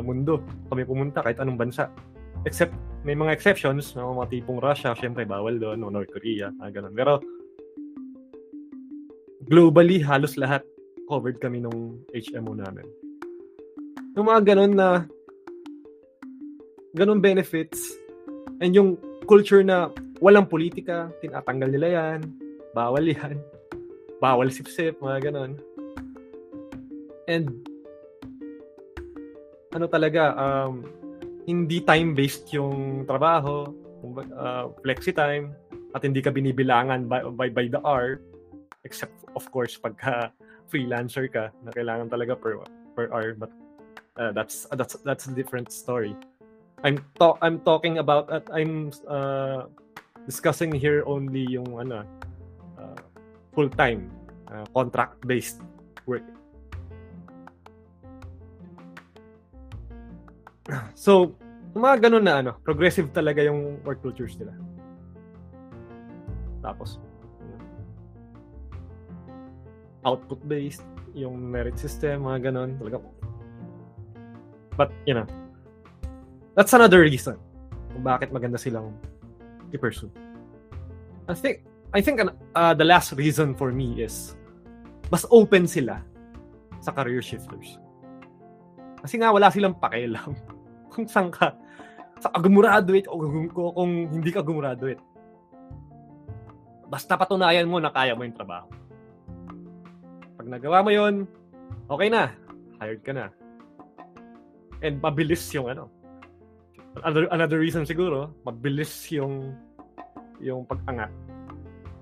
mundo 0.05 0.39
kami 0.69 0.85
pumunta, 0.85 1.25
kahit 1.25 1.41
anong 1.41 1.57
bansa. 1.57 1.89
Except, 2.45 2.75
may 3.07 3.15
mga 3.15 3.33
exceptions, 3.33 3.95
no, 3.95 4.13
mga 4.15 4.29
tipong 4.31 4.59
Russia, 4.61 4.93
syempre 4.93 5.25
bawal 5.25 5.57
doon, 5.57 5.81
no, 5.81 5.89
North 5.89 6.11
Korea, 6.11 6.53
mga 6.59 6.79
ganun. 6.79 6.93
Pero, 6.93 7.13
globally, 9.47 10.03
halos 10.03 10.35
lahat 10.35 10.63
covered 11.07 11.39
kami 11.39 11.63
nung 11.63 12.03
HMO 12.11 12.55
namin. 12.55 12.87
Yung 14.13 14.27
mga 14.29 14.53
ganun 14.53 14.73
na 14.77 14.87
ganun 16.93 17.17
benefits 17.17 18.02
And 18.63 18.71
yung 18.71 18.95
culture 19.27 19.59
na 19.59 19.91
walang 20.23 20.47
politika, 20.47 21.11
tinatanggal 21.19 21.67
nila 21.67 21.87
yan, 21.99 22.19
bawal 22.71 23.03
yan, 23.03 23.35
bawal 24.23 24.47
sip-sip, 24.47 24.95
mga 25.03 25.27
ganon. 25.27 25.59
And 27.27 27.67
ano 29.75 29.91
talaga, 29.91 30.31
um, 30.39 30.87
hindi 31.43 31.83
time-based 31.83 32.55
yung 32.55 33.03
trabaho, 33.03 33.67
uh, 34.31 34.71
flexi 34.79 35.11
time, 35.11 35.51
at 35.91 36.07
hindi 36.07 36.23
ka 36.23 36.31
binibilangan 36.31 37.11
by, 37.11 37.19
by, 37.35 37.51
by 37.51 37.67
the 37.67 37.83
hour, 37.83 38.23
except 38.87 39.13
of 39.35 39.43
course 39.51 39.75
pagka 39.75 40.31
freelancer 40.71 41.27
ka 41.27 41.51
na 41.67 41.71
kailangan 41.75 42.09
talaga 42.09 42.33
per 42.33 42.57
per 42.97 43.05
hour 43.13 43.37
but 43.37 43.51
uh, 44.17 44.31
that's 44.33 44.65
that's 44.73 44.97
that's 45.05 45.27
a 45.27 45.33
different 45.33 45.69
story. 45.69 46.17
I'm 46.83 46.99
to- 47.19 47.39
I'm 47.39 47.63
talking 47.63 48.03
about 48.03 48.27
at 48.27 48.43
I'm 48.51 48.91
uh, 49.07 49.71
discussing 50.27 50.75
here 50.75 51.03
only 51.07 51.47
yung 51.47 51.79
ano 51.79 52.03
uh, 52.75 52.99
full-time 53.55 54.11
uh, 54.51 54.67
contract-based 54.75 55.63
work. 56.03 56.27
So, 60.95 61.35
mga 61.75 62.07
ganun 62.07 62.23
na 62.23 62.39
ano, 62.39 62.51
progressive 62.63 63.11
talaga 63.11 63.43
yung 63.43 63.83
work 63.83 63.99
cultures 64.03 64.35
nila. 64.39 64.55
Tapos, 66.63 66.99
output-based, 70.07 70.83
yung 71.15 71.35
merit 71.39 71.75
system, 71.79 72.27
mga 72.27 72.51
ganun. 72.51 72.75
Talaga. 72.79 73.03
But, 74.79 74.91
you 75.03 75.15
know, 75.15 75.27
That's 76.53 76.73
another 76.73 77.01
reason 77.01 77.41
kung 77.93 78.05
bakit 78.05 78.29
maganda 78.33 78.61
silang 78.61 78.93
i-pursue. 79.73 80.09
I 81.29 81.33
think 81.33 81.65
I 81.93 82.01
think 82.01 82.21
uh, 82.25 82.73
the 82.73 82.85
last 82.85 83.13
reason 83.13 83.53
for 83.53 83.69
me 83.69 84.01
is 84.01 84.33
mas 85.13 85.29
open 85.29 85.69
sila 85.69 86.01
sa 86.81 86.89
career 86.89 87.21
shifters. 87.21 87.77
Kasi 89.05 89.21
nga 89.21 89.29
wala 89.29 89.53
silang 89.53 89.77
pakialam 89.77 90.33
kung 90.93 91.05
saan 91.05 91.29
ka 91.29 91.53
sa 92.17 92.33
gumraduate 92.41 93.05
o 93.05 93.21
kung, 93.21 93.49
kung 93.53 93.91
hindi 94.09 94.33
ka 94.33 94.41
gumraduate. 94.41 95.01
Basta 96.89 97.13
patunayan 97.13 97.69
mo 97.69 97.77
na 97.77 97.93
kaya 97.93 98.17
mo 98.17 98.25
yung 98.25 98.37
trabaho. 98.37 98.69
Pag 100.37 100.49
nagawa 100.49 100.81
mo 100.81 100.89
yon, 100.89 101.29
okay 101.89 102.09
na. 102.09 102.33
Hired 102.81 103.05
ka 103.05 103.13
na. 103.13 103.29
And 104.81 104.97
mabilis 104.97 105.45
yung 105.53 105.69
ano, 105.69 105.92
another, 107.01 107.25
another 107.33 107.59
reason 107.59 107.87
siguro, 107.87 108.29
mabilis 108.45 108.91
yung 109.09 109.57
yung 110.43 110.67
pag-angat 110.67 111.09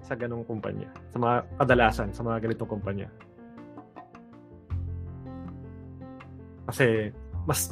sa 0.02 0.18
ganong 0.18 0.44
kumpanya. 0.44 0.90
Sa 1.14 1.22
mga 1.22 1.36
kadalasan, 1.62 2.10
sa 2.12 2.26
mga 2.26 2.44
ganitong 2.44 2.72
kumpanya. 2.76 3.08
Kasi 6.68 7.14
mas 7.48 7.72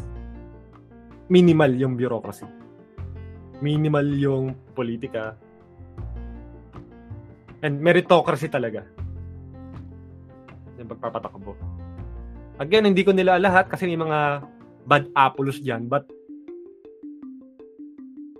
minimal 1.27 1.71
yung 1.75 1.93
bureaucracy. 1.99 2.47
Minimal 3.59 4.07
yung 4.15 4.45
politika. 4.71 5.35
And 7.59 7.83
meritocracy 7.83 8.47
talaga. 8.47 8.87
Yung 10.79 10.87
pagpapatakbo. 10.87 11.59
Again, 12.59 12.87
hindi 12.87 13.03
ko 13.03 13.11
nila 13.11 13.39
lahat 13.39 13.67
kasi 13.67 13.87
may 13.87 13.99
mga 13.99 14.43
bad 14.87 15.05
apples 15.15 15.59
dyan. 15.59 15.87
But 15.91 16.07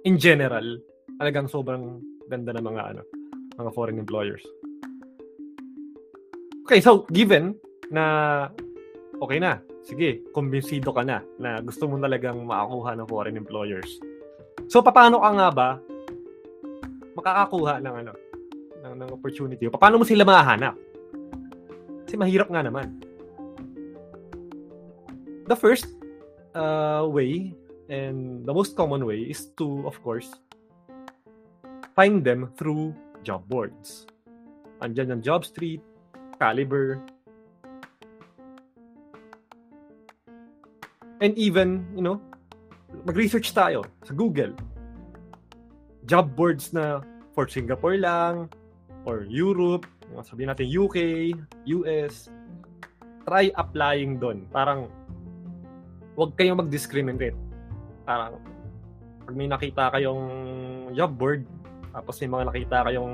in 0.07 0.15
general, 0.15 0.79
talagang 1.19 1.51
sobrang 1.51 1.99
ganda 2.29 2.55
ng 2.55 2.63
mga 2.63 2.81
ano, 2.95 3.01
mga 3.57 3.71
foreign 3.75 3.99
employers. 3.99 4.43
Okay, 6.63 6.79
so 6.79 7.03
given 7.09 7.57
na 7.89 8.45
okay 9.17 9.41
na, 9.41 9.59
sige, 9.81 10.21
kumbinsido 10.31 10.93
ka 10.93 11.01
na 11.01 11.25
na 11.41 11.59
gusto 11.59 11.89
mo 11.89 11.97
talagang 11.97 12.45
makakuha 12.45 12.93
ng 12.95 13.07
foreign 13.09 13.37
employers. 13.41 13.89
So 14.69 14.85
paano 14.85 15.19
ka 15.25 15.29
nga 15.33 15.49
ba 15.49 15.69
makakakuha 17.17 17.81
ng 17.81 17.95
ano, 18.05 18.13
ng, 18.85 18.93
ng 19.01 19.09
opportunity? 19.11 19.65
Paano 19.67 19.99
mo 19.99 20.05
sila 20.05 20.23
mahahanap? 20.23 20.77
Kasi 22.05 22.15
mahirap 22.15 22.47
nga 22.53 22.63
naman. 22.63 23.01
The 25.49 25.57
first 25.57 25.89
uh, 26.53 27.09
way 27.09 27.57
And 27.89 28.45
the 28.45 28.53
most 28.53 28.77
common 28.77 29.01
way 29.01 29.25
is 29.25 29.49
to, 29.57 29.81
of 29.89 29.97
course, 30.05 30.29
find 31.97 32.21
them 32.21 32.53
through 32.53 32.93
job 33.25 33.49
boards. 33.49 34.05
Andyan 34.79 35.09
yung 35.09 35.23
Job 35.25 35.41
Street, 35.41 35.81
Caliber, 36.37 37.01
and 41.19 41.33
even, 41.33 41.83
you 41.97 42.05
know, 42.05 42.21
mag-research 43.09 43.51
tayo 43.57 43.83
sa 44.05 44.13
Google. 44.13 44.53
Job 46.05 46.37
boards 46.37 46.71
na 46.71 47.01
for 47.33 47.49
Singapore 47.49 47.97
lang, 47.97 48.53
or 49.03 49.25
Europe, 49.25 49.89
sabihin 50.21 50.53
natin 50.53 50.69
UK, 50.69 50.97
US, 51.81 52.29
try 53.25 53.49
applying 53.57 54.21
doon. 54.21 54.45
Parang, 54.53 54.87
huwag 56.13 56.37
kayong 56.37 56.61
mag-discriminate. 56.61 57.48
Parang, 58.09 58.41
pag 59.21 59.35
may 59.37 59.45
nakita 59.45 59.93
kayong 59.93 60.23
job 60.97 61.13
board, 61.13 61.45
tapos 61.93 62.17
may 62.25 62.29
mga 62.33 62.45
nakita 62.49 62.77
kayong 62.89 63.13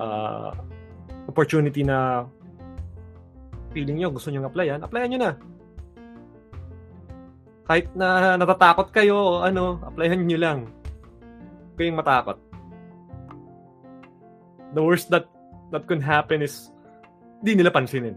uh, 0.00 0.56
opportunity 1.28 1.84
na 1.84 2.24
feeling 3.76 4.00
nyo, 4.00 4.08
gusto 4.08 4.32
nyo 4.32 4.48
applyan, 4.48 4.80
applyan 4.80 5.12
nyo 5.12 5.20
na. 5.20 5.32
Kahit 7.68 7.92
na 7.92 8.40
natatakot 8.40 8.88
kayo, 8.88 9.44
ano, 9.44 9.84
applyan 9.84 10.24
nyo 10.24 10.38
lang. 10.40 10.58
Huwag 10.64 11.76
kayong 11.76 12.00
matakot. 12.00 12.38
The 14.72 14.80
worst 14.80 15.12
that 15.12 15.28
that 15.76 15.84
can 15.84 16.00
happen 16.00 16.40
is 16.40 16.72
hindi 17.44 17.60
nila 17.60 17.68
pansinin. 17.68 18.16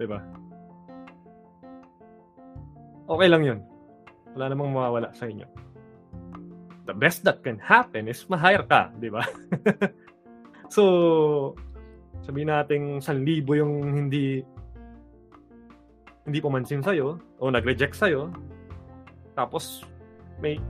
'Di 0.00 0.06
ba? 0.08 0.18
Okay 3.04 3.28
lang 3.28 3.44
'yun. 3.44 3.67
Wala 4.38 4.54
namang 4.54 4.70
mawawala 4.70 5.10
sa 5.18 5.26
inyo. 5.26 5.42
The 6.86 6.94
best 6.94 7.26
that 7.26 7.42
can 7.42 7.58
happen 7.58 8.06
is 8.06 8.22
ma-hire 8.30 8.62
ka, 8.62 8.94
'di 8.94 9.10
ba? 9.10 9.26
so, 10.74 10.82
sabihin 12.22 12.54
natin 12.54 13.02
1,000 13.02 13.42
yung 13.58 13.98
hindi 13.98 14.46
hindi 16.22 16.38
pumansin 16.38 16.86
sa'yo 16.86 17.18
o 17.18 17.50
nag-reject 17.50 17.98
sa'yo. 17.98 18.30
Tapos, 19.34 19.82
may 20.38 20.62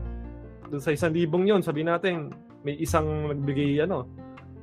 doon 0.72 0.80
sa 0.80 0.96
1,000 0.96 1.28
yun, 1.44 1.60
sabihin 1.60 1.92
natin, 1.92 2.32
may 2.64 2.76
isang 2.78 3.32
nagbigay, 3.32 3.84
ano, 3.84 4.08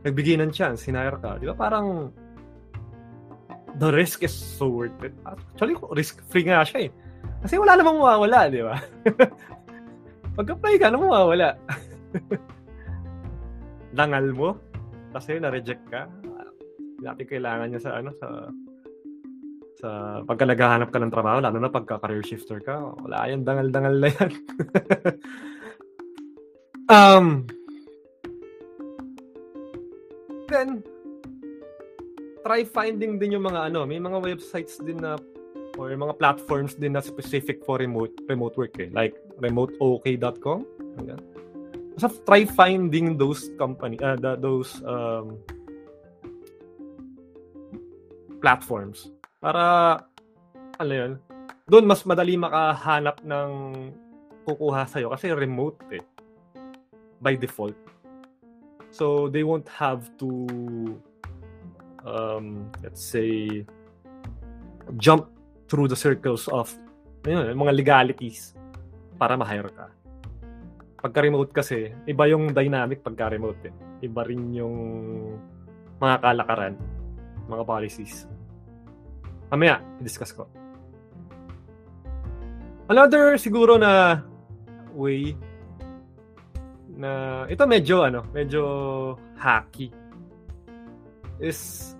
nagbigay 0.01 0.37
ng 0.41 0.49
chance, 0.49 0.85
hinire 0.85 1.17
ka. 1.21 1.37
Di 1.41 1.45
ba? 1.49 1.55
Parang, 1.57 2.09
the 3.75 3.89
risk 3.91 4.23
is 4.23 4.31
so 4.31 4.69
worth 4.69 4.95
it. 5.03 5.13
Actually, 5.25 5.75
risk-free 5.93 6.47
nga 6.47 6.63
siya 6.63 6.87
eh. 6.87 6.91
Kasi 7.43 7.55
wala 7.59 7.73
namang 7.75 7.99
mawawala, 7.99 8.39
di 8.47 8.61
ba? 8.63 8.75
Pag-apply 10.37 10.73
ka, 10.79 10.87
ano 10.91 11.03
mawawala? 11.03 11.55
Langal 13.99 14.25
mo? 14.35 14.49
Kasi 15.15 15.39
na-reject 15.39 15.83
ka? 15.87 16.07
Natin 16.99 17.27
kailangan 17.27 17.67
niya 17.71 17.81
sa 17.83 17.91
ano, 17.99 18.11
sa 18.19 18.27
sa 19.75 20.23
pagka 20.23 20.47
naghahanap 20.47 20.89
ka 20.89 20.99
ng 21.03 21.11
trabaho, 21.11 21.43
lalo 21.43 21.57
na 21.59 21.71
pagka 21.71 21.99
career 21.99 22.23
shifter 22.23 22.63
ka, 22.63 22.79
wala 23.03 23.27
yan, 23.27 23.43
dangal-dangal 23.43 23.95
na 23.99 24.09
yan. 24.09 24.31
um, 26.95 27.25
then, 30.47 30.79
try 32.47 32.63
finding 32.63 33.19
din 33.19 33.35
yung 33.35 33.45
mga 33.45 33.67
ano, 33.67 33.83
may 33.83 33.99
mga 33.99 34.23
websites 34.23 34.79
din 34.79 34.97
na 35.03 35.19
or 35.75 35.91
mga 35.91 36.15
platforms 36.17 36.75
din 36.75 36.95
na 36.95 37.03
specific 37.03 37.63
for 37.63 37.79
remote 37.79 38.13
remote 38.27 38.55
work 38.55 38.75
eh. 38.79 38.89
Like 38.91 39.15
remoteok.com. 39.39 40.59
Ayan. 41.03 41.19
So 41.95 42.11
try 42.27 42.43
finding 42.43 43.15
those 43.15 43.51
company 43.55 43.95
uh, 44.03 44.19
the, 44.19 44.35
those 44.35 44.83
um, 44.83 45.39
platforms 48.43 49.07
para 49.39 50.03
ano 50.75 50.91
yun, 50.91 51.11
doon 51.71 51.87
mas 51.87 52.03
madali 52.03 52.35
makahanap 52.35 53.23
ng 53.23 53.49
kukuha 54.43 54.83
sa'yo 54.91 55.15
kasi 55.15 55.31
remote 55.31 55.79
eh 55.95 56.03
by 57.23 57.39
default. 57.39 57.75
So 58.91 59.27
they 59.31 59.43
won't 59.43 59.67
have 59.71 60.07
to 60.19 60.29
um, 62.05 62.71
let's 62.83 63.03
say, 63.03 63.65
jump 64.97 65.27
through 65.75 65.91
the 65.91 65.99
circles 65.99 66.47
of 66.47 66.71
yun, 67.27 67.51
mga 67.51 67.75
legalities 67.75 68.55
para 69.19 69.35
ma-hire 69.35 69.67
ka. 69.75 69.91
Pagka-remote 71.03 71.51
kasi, 71.51 71.91
iba 72.07 72.31
yung 72.31 72.55
dynamic 72.55 73.03
pagka-remote 73.03 73.59
eh. 73.67 73.75
Iba 74.07 74.23
rin 74.23 74.55
yung 74.55 74.75
mga 75.99 76.23
kalakaran, 76.23 76.79
mga 77.51 77.63
policies. 77.67 78.23
Mamaya, 79.51 79.83
i-discuss 79.99 80.31
ko. 80.31 80.47
Another 82.87 83.35
siguro 83.35 83.75
na 83.75 84.23
way 84.95 85.35
na 86.95 87.43
ito 87.51 87.67
medyo 87.67 88.07
ano, 88.07 88.23
medyo 88.31 88.63
hacky 89.35 89.91
is 91.43 91.91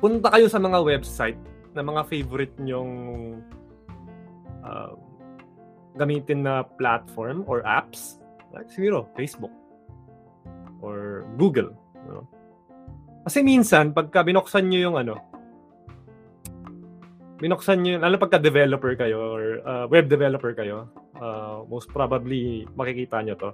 punta 0.00 0.32
kayo 0.32 0.48
sa 0.48 0.56
mga 0.56 0.80
website 0.80 1.49
na 1.74 1.82
mga 1.82 2.02
favorite 2.10 2.56
nyong 2.58 2.92
uh, 4.64 4.92
gamitin 5.94 6.46
na 6.46 6.66
platform 6.78 7.46
or 7.46 7.62
apps? 7.62 8.18
Like 8.50 8.70
siguro 8.70 9.06
Facebook 9.14 9.54
or 10.82 11.28
Google 11.38 11.70
know? 12.10 12.24
kasi 13.24 13.44
minsan 13.44 13.92
pagka 13.92 14.24
binuksan 14.24 14.66
nyo 14.66 14.80
yung 14.90 14.96
ano 14.98 15.14
binuksan 17.40 17.80
nyo 17.80 18.00
lalo 18.00 18.16
pagka 18.20 18.36
developer 18.40 18.92
kayo 18.96 19.18
or 19.32 19.44
uh, 19.64 19.84
web 19.88 20.08
developer 20.10 20.52
kayo 20.52 20.88
uh, 21.16 21.64
most 21.68 21.88
probably 21.92 22.68
makikita 22.76 23.24
nyo 23.24 23.34
to. 23.36 23.50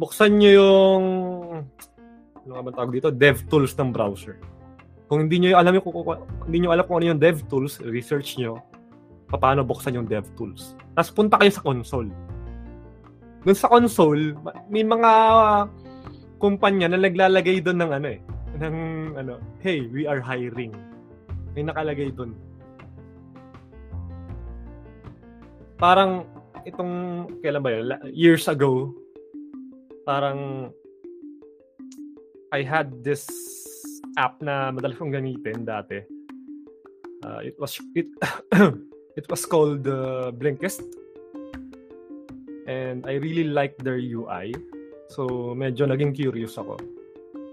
Buksan 0.00 0.40
nyo 0.40 0.50
yung 0.50 1.04
ano 2.40 2.52
nga 2.56 2.64
ba 2.64 2.72
tawag 2.72 2.92
dito? 2.96 3.12
Dev 3.12 3.44
tools 3.52 3.76
ng 3.76 3.92
browser 3.92 4.40
kung 5.10 5.26
hindi 5.26 5.42
niyo 5.42 5.58
alam 5.58 5.74
yung 5.74 5.82
kung, 5.82 6.06
hindi 6.46 6.62
niyo 6.62 6.70
alam 6.70 6.86
kung 6.86 7.02
ano 7.02 7.10
yung 7.10 7.18
DevTools, 7.18 7.82
research 7.82 8.38
niyo 8.38 8.62
paano 9.26 9.66
buksan 9.66 9.98
yung 9.98 10.06
DevTools. 10.06 10.78
Tapos 10.94 11.10
punta 11.10 11.34
kayo 11.42 11.50
sa 11.50 11.66
console. 11.66 12.10
Doon 13.42 13.58
sa 13.58 13.66
console, 13.66 14.38
may 14.70 14.86
mga 14.86 15.10
kumpanya 16.38 16.94
na 16.94 16.98
naglalagay 17.02 17.58
doon 17.58 17.78
ng 17.82 17.90
ano 17.90 18.06
eh, 18.06 18.20
ng 18.62 18.76
ano, 19.18 19.42
hey, 19.58 19.90
we 19.90 20.06
are 20.06 20.22
hiring. 20.22 20.70
May 21.58 21.66
nakalagay 21.66 22.14
doon. 22.14 22.38
Parang 25.74 26.22
itong 26.62 27.26
kailan 27.42 27.62
ba 27.66 27.70
yun? 27.74 27.86
Years 28.14 28.46
ago, 28.46 28.94
parang 30.06 30.70
I 32.54 32.62
had 32.62 33.02
this 33.02 33.26
app 34.16 34.40
na 34.42 34.74
madalas 34.74 34.98
kong 34.98 35.14
gamitin 35.14 35.62
dati. 35.62 36.02
Uh, 37.20 37.40
it 37.44 37.54
was 37.60 37.76
it 37.92 38.08
it 39.18 39.26
was 39.28 39.44
called 39.44 39.84
uh, 39.86 40.32
Blinkist. 40.34 40.82
And 42.70 43.02
I 43.04 43.18
really 43.18 43.50
liked 43.50 43.82
their 43.82 43.98
UI. 43.98 44.54
So 45.10 45.52
medyo 45.58 45.90
naging 45.90 46.14
curious 46.14 46.54
ako. 46.56 46.78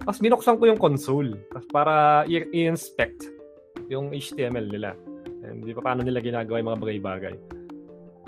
Tapos 0.05 0.23
binuksan 0.23 0.55
ko 0.61 0.63
yung 0.69 0.79
console 0.79 1.35
para 1.73 2.23
i-inspect 2.29 3.27
yung 3.91 4.13
HTML 4.13 4.71
nila. 4.71 4.95
And 5.43 5.65
di 5.65 5.73
pa 5.73 5.83
paano 5.83 6.05
nila 6.05 6.23
ginagawa 6.23 6.61
yung 6.61 6.69
mga 6.71 6.81
bagay-bagay. 6.85 7.35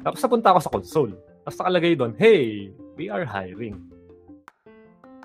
Tapos 0.03 0.19
napunta 0.23 0.51
ako 0.51 0.59
sa 0.59 0.73
console. 0.73 1.13
Tapos 1.45 1.57
nakalagay 1.61 1.93
doon, 1.95 2.13
hey, 2.19 2.73
we 2.99 3.07
are 3.07 3.23
hiring. 3.23 3.79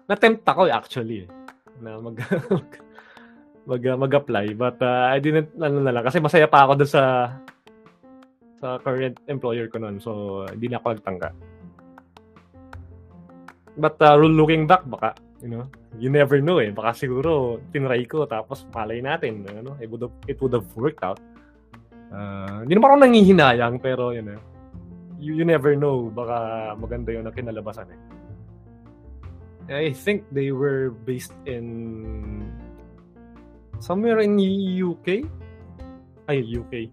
Na-tempt 0.06 0.44
ako 0.44 0.68
actually 0.68 1.26
na 1.80 1.98
mag 1.98 2.20
mag 3.64 3.80
mag-apply 3.80 4.52
but 4.56 4.76
uh, 4.84 5.08
I 5.08 5.18
didn't 5.20 5.56
ano 5.56 5.80
na 5.80 5.92
lang 5.92 6.04
kasi 6.04 6.20
masaya 6.20 6.44
pa 6.44 6.68
ako 6.68 6.84
doon 6.84 6.90
sa 6.90 7.04
sa 8.60 8.76
current 8.84 9.16
employer 9.28 9.68
ko 9.72 9.80
noon 9.80 9.96
so 10.00 10.44
hindi 10.48 10.68
na 10.68 10.80
ako 10.80 11.00
nagtangka. 11.00 11.30
But 13.74 13.98
uh, 13.98 14.14
looking 14.20 14.70
back 14.70 14.86
baka 14.86 15.16
you 15.44 15.52
know, 15.52 15.68
you 16.00 16.08
never 16.08 16.40
know 16.40 16.56
eh. 16.56 16.72
Baka 16.72 16.96
siguro 16.96 17.60
tinry 17.68 18.08
ko 18.08 18.24
tapos 18.24 18.64
malay 18.72 19.04
natin, 19.04 19.44
ano, 19.44 19.76
it 19.76 19.92
would 19.92 20.00
have, 20.00 20.16
it 20.24 20.40
would 20.40 20.56
have 20.56 20.64
worked 20.72 21.04
out. 21.04 21.20
Uh, 22.08 22.64
hindi 22.64 22.80
naman 22.80 22.88
ako 22.88 22.98
nangihinayang 23.04 23.76
pero 23.76 24.16
you 24.16 24.24
know, 24.24 24.40
you, 25.20 25.36
you 25.36 25.44
never 25.44 25.76
know 25.76 26.08
baka 26.08 26.72
maganda 26.80 27.12
yun 27.12 27.28
ang 27.28 27.36
kinalabasan 27.36 27.92
eh. 27.92 28.00
I 29.68 29.92
think 29.96 30.24
they 30.32 30.52
were 30.52 30.92
based 31.04 31.32
in 31.44 32.44
somewhere 33.84 34.24
in 34.24 34.40
UK. 34.80 35.28
Ay, 36.24 36.40
UK. 36.40 36.88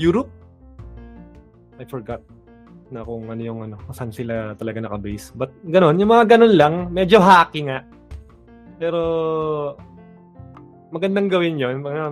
Europe? 0.00 0.32
I 1.76 1.84
forgot. 1.84 2.24
na 2.90 3.06
kung 3.06 3.30
ano 3.30 3.38
yung 3.38 3.60
ano, 3.70 3.78
saan 3.94 4.10
sila 4.10 4.58
talaga 4.58 4.82
nakabase. 4.82 5.30
But 5.38 5.54
ganun, 5.62 5.94
yung 6.02 6.10
mga 6.10 6.34
ganun 6.34 6.54
lang, 6.58 6.74
medyo 6.90 7.22
hacky 7.22 7.70
nga. 7.70 7.86
Pero 8.82 8.98
magandang 10.90 11.30
gawin 11.30 11.54
'yon. 11.54 11.86
Mga 11.86 12.02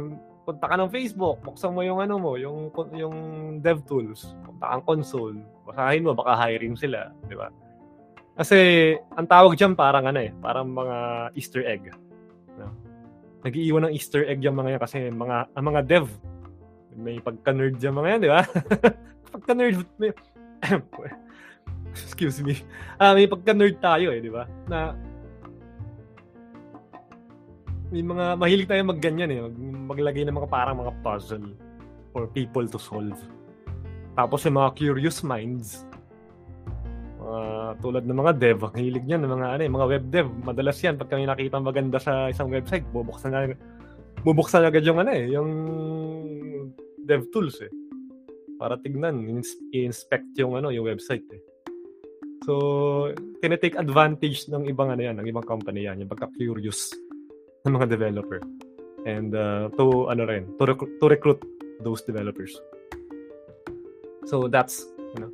punta 0.47 0.71
ka 0.71 0.79
ng 0.79 0.95
Facebook, 0.95 1.43
buksan 1.43 1.75
mo 1.75 1.83
yung 1.83 1.99
ano 1.99 2.23
mo, 2.23 2.39
yung 2.39 2.71
yung 2.95 3.17
DevTools, 3.59 4.39
punta 4.47 4.71
kang 4.71 4.87
console, 4.87 5.43
basahin 5.67 6.07
mo 6.07 6.15
baka 6.15 6.39
hiring 6.47 6.79
sila, 6.79 7.11
di 7.27 7.35
ba? 7.35 7.51
Kasi 8.39 8.95
ang 9.19 9.27
tawag 9.27 9.59
diyan 9.59 9.75
parang 9.75 10.07
ano 10.07 10.23
eh, 10.23 10.31
parang 10.39 10.71
mga 10.71 10.97
Easter 11.35 11.67
egg. 11.67 11.91
Nag-iiwan 13.47 13.87
ng 13.87 13.95
Easter 13.95 14.27
egg 14.27 14.43
yung 14.43 14.59
mga 14.59 14.77
yan 14.77 14.83
kasi 14.83 14.99
mga 15.15 15.37
ang 15.55 15.65
mga 15.67 15.81
dev 15.87 16.07
may 16.99 17.23
pagka-nerd 17.23 17.79
yung 17.79 17.97
mga 18.03 18.09
yan, 18.11 18.21
di 18.27 18.31
ba? 18.31 18.43
pagka-nerd 19.33 19.87
may 20.03 20.11
excuse 21.95 22.43
me. 22.43 22.59
Ah, 22.99 23.11
uh, 23.11 23.13
may 23.15 23.31
pagka-nerd 23.31 23.79
tayo 23.79 24.11
eh, 24.11 24.19
di 24.19 24.31
ba? 24.35 24.45
Na 24.67 24.99
may 27.89 28.05
mga 28.05 28.25
mahilig 28.37 28.69
tayo 28.69 28.83
magganyan 28.85 29.31
eh, 29.33 29.41
mag, 29.41 29.57
maglagay 29.97 30.27
ng 30.27 30.37
mga 30.37 30.51
parang 30.51 30.77
mga 30.83 30.93
puzzle 31.01 31.55
for 32.13 32.29
people 32.29 32.67
to 32.69 32.77
solve. 32.77 33.17
Tapos 34.19 34.45
yung 34.45 34.59
mga 34.61 34.75
curious 34.77 35.23
minds, 35.23 35.88
mga 37.29 37.41
tulad 37.85 38.05
ng 38.09 38.19
mga 38.19 38.33
dev, 38.41 38.59
ang 38.65 38.77
hilig 38.77 39.05
niyan 39.05 39.23
ng 39.29 39.33
mga 39.37 39.49
ano, 39.53 39.63
mga 39.69 39.89
web 39.93 40.05
dev, 40.09 40.29
madalas 40.41 40.81
yan 40.81 40.97
pag 40.97 41.13
kami 41.13 41.29
nakita 41.29 41.61
maganda 41.61 42.01
sa 42.01 42.33
isang 42.33 42.49
website, 42.49 42.89
bubuksan 42.89 43.33
na 43.37 43.53
bubuksan 44.25 44.65
agad 44.65 44.83
yung 44.83 44.99
ano 44.99 45.13
eh, 45.13 45.25
yung 45.29 45.51
dev 47.05 47.29
tools 47.29 47.61
eh. 47.61 47.73
Para 48.59 48.81
tignan, 48.81 49.23
i-inspect 49.71 50.35
yung 50.41 50.59
ano, 50.59 50.73
yung 50.75 50.89
website 50.89 51.25
eh. 51.31 51.43
So, 52.43 53.13
tinitake 53.45 53.79
advantage 53.79 54.49
ng 54.49 54.67
ibang 54.73 54.91
ano 54.91 55.05
yan, 55.05 55.21
ng 55.21 55.29
ibang 55.29 55.45
company 55.47 55.87
yan, 55.87 56.01
yung 56.01 56.11
pagka-curious 56.11 56.97
ng 57.69 57.77
mga 57.77 57.87
developer. 57.93 58.41
And 59.07 59.31
uh, 59.37 59.71
to 59.79 60.11
ano 60.11 60.27
rin, 60.27 60.51
to, 60.59 60.65
rec- 60.67 60.95
to 60.99 61.07
recruit 61.07 61.41
those 61.85 62.03
developers. 62.03 62.57
So 64.27 64.49
that's, 64.51 64.85
you 65.15 65.21
know, 65.23 65.33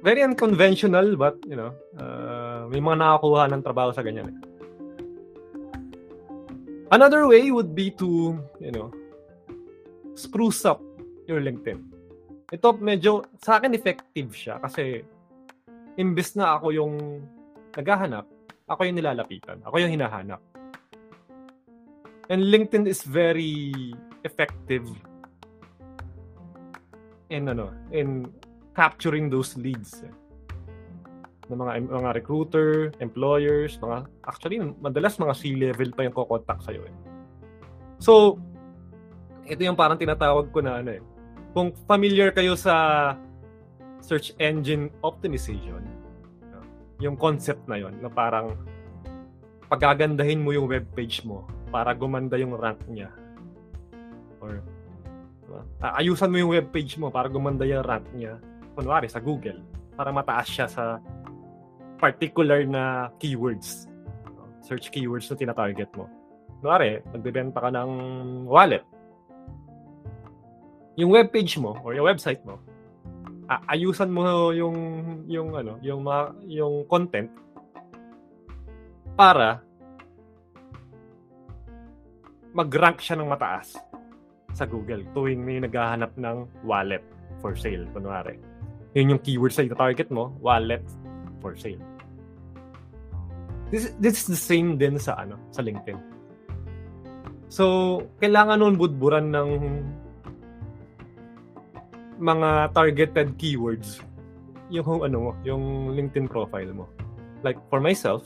very 0.00 0.24
unconventional 0.24 1.16
but, 1.16 1.36
you 1.44 1.56
know, 1.56 1.72
uh, 2.00 2.64
may 2.72 2.80
mga 2.80 3.00
nakakuha 3.00 3.52
ng 3.52 3.62
trabaho 3.62 3.90
sa 3.92 4.00
ganyan. 4.00 4.32
Eh. 4.32 4.36
Another 6.90 7.28
way 7.28 7.52
would 7.54 7.76
be 7.76 7.92
to, 7.94 8.34
you 8.58 8.72
know, 8.72 8.90
spruce 10.18 10.66
up 10.66 10.82
your 11.28 11.38
LinkedIn. 11.38 11.78
Ito 12.50 12.74
medyo, 12.82 13.22
sa 13.38 13.62
akin 13.62 13.76
effective 13.78 14.34
siya 14.34 14.58
kasi 14.58 15.06
imbes 15.94 16.34
na 16.34 16.58
ako 16.58 16.74
yung 16.74 16.94
naghahanap, 17.76 18.26
ako 18.66 18.80
yung 18.88 18.98
nilalapitan. 18.98 19.62
Ako 19.62 19.78
yung 19.78 19.92
hinahanap. 19.94 20.42
And 22.30 22.46
LinkedIn 22.46 22.86
is 22.86 23.02
very 23.02 23.94
effective 24.22 24.86
in 27.30 27.50
ano, 27.50 27.70
in 27.90 28.26
capturing 28.74 29.28
those 29.28 29.56
leads. 29.58 30.02
Eh. 30.02 30.14
ng 31.50 31.58
mga 31.58 31.72
mga 31.90 32.10
recruiter, 32.14 32.94
employers, 33.02 33.74
mga 33.82 34.06
actually 34.22 34.62
madalas 34.78 35.18
mga 35.18 35.34
C-level 35.34 35.90
pa 35.98 36.06
yung 36.06 36.14
kokontak 36.14 36.62
sa 36.62 36.70
iyo 36.70 36.86
eh. 36.86 36.94
So 37.98 38.38
ito 39.50 39.58
yung 39.66 39.74
parang 39.74 39.98
tinatawag 39.98 40.54
ko 40.54 40.62
na 40.62 40.78
ano 40.78 40.94
eh. 40.94 41.02
Kung 41.50 41.74
familiar 41.90 42.30
kayo 42.30 42.54
sa 42.54 43.18
search 43.98 44.30
engine 44.38 44.94
optimization, 45.02 45.82
yung 47.02 47.18
concept 47.18 47.66
na 47.66 47.80
yon 47.80 47.98
na 47.98 48.12
parang 48.12 48.54
pagagandahin 49.66 50.38
mo 50.38 50.54
yung 50.54 50.70
web 50.70 50.86
page 50.94 51.26
mo 51.26 51.48
para 51.72 51.96
gumanda 51.96 52.36
yung 52.38 52.54
rank 52.54 52.78
niya. 52.86 53.10
Or 54.38 54.62
diba? 55.42 55.60
ayusan 55.98 56.30
mo 56.30 56.36
yung 56.38 56.52
web 56.54 56.68
page 56.70 56.94
mo 57.00 57.10
para 57.10 57.26
gumanda 57.26 57.66
yung 57.66 57.82
rank 57.82 58.06
niya. 58.14 58.38
Kunwari 58.80 59.12
sa 59.12 59.20
Google 59.20 59.60
para 59.92 60.08
mataas 60.08 60.48
siya 60.48 60.64
sa 60.64 61.04
particular 62.00 62.64
na 62.64 63.12
keywords. 63.20 63.84
Search 64.64 64.88
keywords 64.88 65.28
na 65.28 65.36
tina-target 65.36 65.92
mo. 65.92 66.08
Kunwari, 66.64 67.04
nagbebenta 67.12 67.60
ka 67.60 67.68
ng 67.68 67.90
wallet. 68.48 68.80
Yung 70.96 71.12
web 71.12 71.28
page 71.28 71.60
mo 71.60 71.76
or 71.84 71.92
yung 71.92 72.08
website 72.08 72.40
mo, 72.40 72.56
ayusan 73.68 74.08
mo 74.08 74.48
yung 74.56 74.76
yung 75.28 75.52
ano, 75.52 75.76
yung 75.84 76.00
mga, 76.00 76.22
yung 76.48 76.88
content 76.88 77.28
para 79.12 79.60
mag-rank 82.56 83.04
siya 83.04 83.20
ng 83.20 83.28
mataas 83.28 83.76
sa 84.56 84.64
Google 84.64 85.04
tuwing 85.12 85.44
may 85.44 85.60
naghahanap 85.60 86.16
ng 86.16 86.64
wallet 86.64 87.04
for 87.44 87.52
sale, 87.52 87.84
kunwari. 87.92 88.49
Yun 88.94 89.16
yung 89.16 89.22
keyword 89.22 89.54
sa 89.54 89.62
target 89.66 90.10
mo, 90.10 90.34
wallet 90.42 90.82
for 91.38 91.54
sale. 91.54 91.80
This, 93.70 93.94
this 94.02 94.26
is 94.26 94.26
the 94.26 94.40
same 94.40 94.74
din 94.74 94.98
sa 94.98 95.14
ano 95.14 95.38
sa 95.54 95.62
LinkedIn. 95.62 95.98
So, 97.50 97.98
kailangan 98.18 98.62
nun 98.62 98.74
budburan 98.74 99.30
ng 99.30 99.50
mga 102.18 102.74
targeted 102.74 103.34
keywords 103.38 104.02
yung 104.70 105.02
ano 105.02 105.18
mo, 105.18 105.30
yung 105.42 105.94
LinkedIn 105.94 106.30
profile 106.30 106.70
mo. 106.70 106.86
Like 107.42 107.58
for 107.70 107.82
myself, 107.82 108.22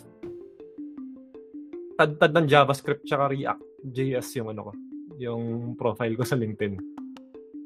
tad-tad 1.97 2.37
ng 2.37 2.47
JavaScript 2.51 3.09
tsaka 3.09 3.33
React 3.33 3.65
JS 3.85 4.41
yung 4.41 4.53
ano 4.53 4.69
ko, 4.69 4.73
yung 5.17 5.43
profile 5.77 6.17
ko 6.17 6.25
sa 6.25 6.37
LinkedIn. 6.37 6.94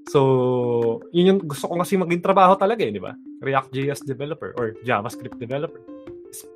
So, 0.08 1.04
yun 1.12 1.36
yung 1.36 1.40
gusto 1.44 1.68
ko 1.68 1.76
kasi 1.76 2.00
maging 2.00 2.24
trabaho 2.24 2.56
talaga 2.56 2.80
eh, 2.80 2.92
di 2.92 3.00
ba? 3.00 3.12
React 3.44 3.68
JS 3.76 4.00
developer 4.08 4.56
or 4.56 4.72
JavaScript 4.80 5.36
developer 5.36 5.80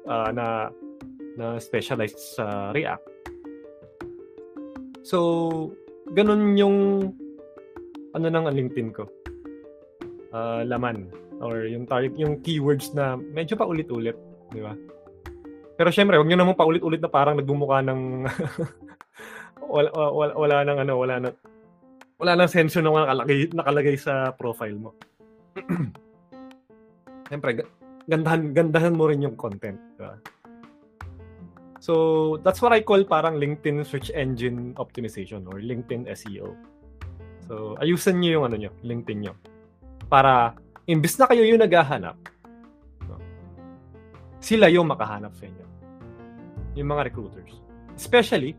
uh, 0.09 0.33
na 0.33 0.73
na 1.37 1.61
specialized 1.61 2.17
sa 2.37 2.73
React. 2.73 3.05
So, 5.05 5.19
ganun 6.17 6.57
yung 6.57 6.77
ano 8.17 8.27
nang 8.29 8.49
LinkedIn 8.49 8.97
ko. 8.97 9.05
Uh, 10.33 10.65
laman 10.65 11.13
or 11.45 11.69
yung 11.69 11.85
target 11.85 12.17
yung 12.17 12.41
keywords 12.41 12.97
na 12.97 13.21
medyo 13.21 13.53
pa 13.53 13.69
ulit-ulit, 13.69 14.17
di 14.49 14.65
ba? 14.65 14.73
Pero 15.77 15.93
syempre, 15.93 16.17
wag 16.17 16.25
niyo 16.25 16.41
naman 16.41 16.57
paulit-ulit 16.57 17.03
na 17.03 17.11
parang 17.11 17.37
nagbumukha 17.37 17.85
ng 17.85 18.01
wala, 19.75 19.91
wala, 19.93 20.33
wala 20.39 20.57
nang 20.65 20.79
ano, 20.79 20.95
wala 20.97 21.15
nang 21.21 21.37
wala 22.23 22.39
nang 22.39 22.47
senso 22.47 22.79
na 22.79 22.95
nakalagay, 22.95 23.51
nakalagay 23.51 23.97
sa 23.99 24.31
profile 24.31 24.79
mo. 24.79 24.95
Siyempre, 27.27 27.67
gandahan, 28.07 28.55
gandahan 28.55 28.95
mo 28.95 29.11
rin 29.11 29.27
yung 29.27 29.35
content. 29.35 29.75
Diba? 29.99 30.23
So, 31.83 32.39
that's 32.47 32.63
what 32.63 32.71
I 32.71 32.87
call 32.87 33.03
parang 33.03 33.43
LinkedIn 33.43 33.83
search 33.83 34.15
engine 34.15 34.71
optimization 34.79 35.51
or 35.51 35.59
LinkedIn 35.59 36.07
SEO. 36.15 36.55
So, 37.51 37.75
ayusan 37.83 38.23
niyo 38.23 38.39
yung 38.39 38.55
ano 38.55 38.55
niyo, 38.55 38.71
LinkedIn 38.87 39.19
niyo. 39.19 39.35
Para 40.07 40.55
imbis 40.87 41.19
na 41.19 41.27
kayo 41.27 41.43
yung 41.43 41.59
naghahanap, 41.59 42.15
no, 43.11 43.19
sila 44.39 44.71
yung 44.71 44.87
makahanap 44.87 45.35
sa 45.35 45.51
inyo. 45.51 45.67
Yung 46.79 46.87
mga 46.87 47.11
recruiters. 47.11 47.59
Especially 47.99 48.55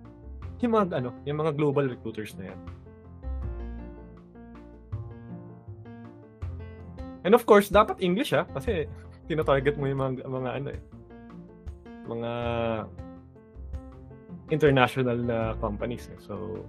yung 0.60 0.76
mga 0.76 1.00
ano, 1.00 1.16
yung 1.24 1.40
mga 1.40 1.56
global 1.56 1.88
recruiters 1.88 2.36
na 2.36 2.52
yan. 2.52 2.60
And 7.24 7.32
of 7.32 7.48
course, 7.48 7.72
dapat 7.72 8.04
English 8.04 8.36
ha, 8.36 8.44
kasi 8.52 8.88
tinatarget 9.32 9.80
mo 9.80 9.88
yung 9.88 10.00
mga, 10.00 10.28
mga 10.28 10.50
ano 10.60 10.68
eh, 10.76 10.82
mga 12.04 12.32
international 14.52 15.18
na 15.24 15.56
companies. 15.64 16.12
Eh. 16.12 16.20
So, 16.20 16.64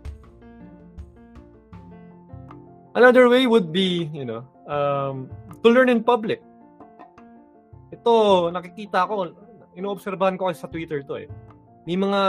another 2.95 3.27
way 3.27 3.51
would 3.51 3.75
be, 3.75 4.07
you 4.15 4.23
know, 4.23 4.47
um, 4.71 5.27
to 5.63 5.69
learn 5.69 5.91
in 5.91 6.07
public. 6.07 6.39
Ito, 7.91 8.49
nakikita 8.55 9.11
ko, 9.11 9.35
inoobserbahan 9.75 10.39
ko 10.39 10.51
kasi 10.51 10.63
sa 10.63 10.71
Twitter 10.71 11.03
to 11.03 11.27
eh. 11.27 11.29
May 11.85 11.99
mga 11.99 12.23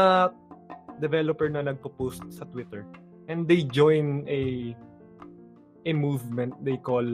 developer 0.98 1.48
na 1.48 1.62
nagpo-post 1.62 2.26
sa 2.34 2.44
Twitter 2.50 2.84
and 3.30 3.46
they 3.46 3.64
join 3.66 4.26
a 4.28 4.74
a 5.86 5.94
movement 5.94 6.54
they 6.66 6.78
call 6.78 7.06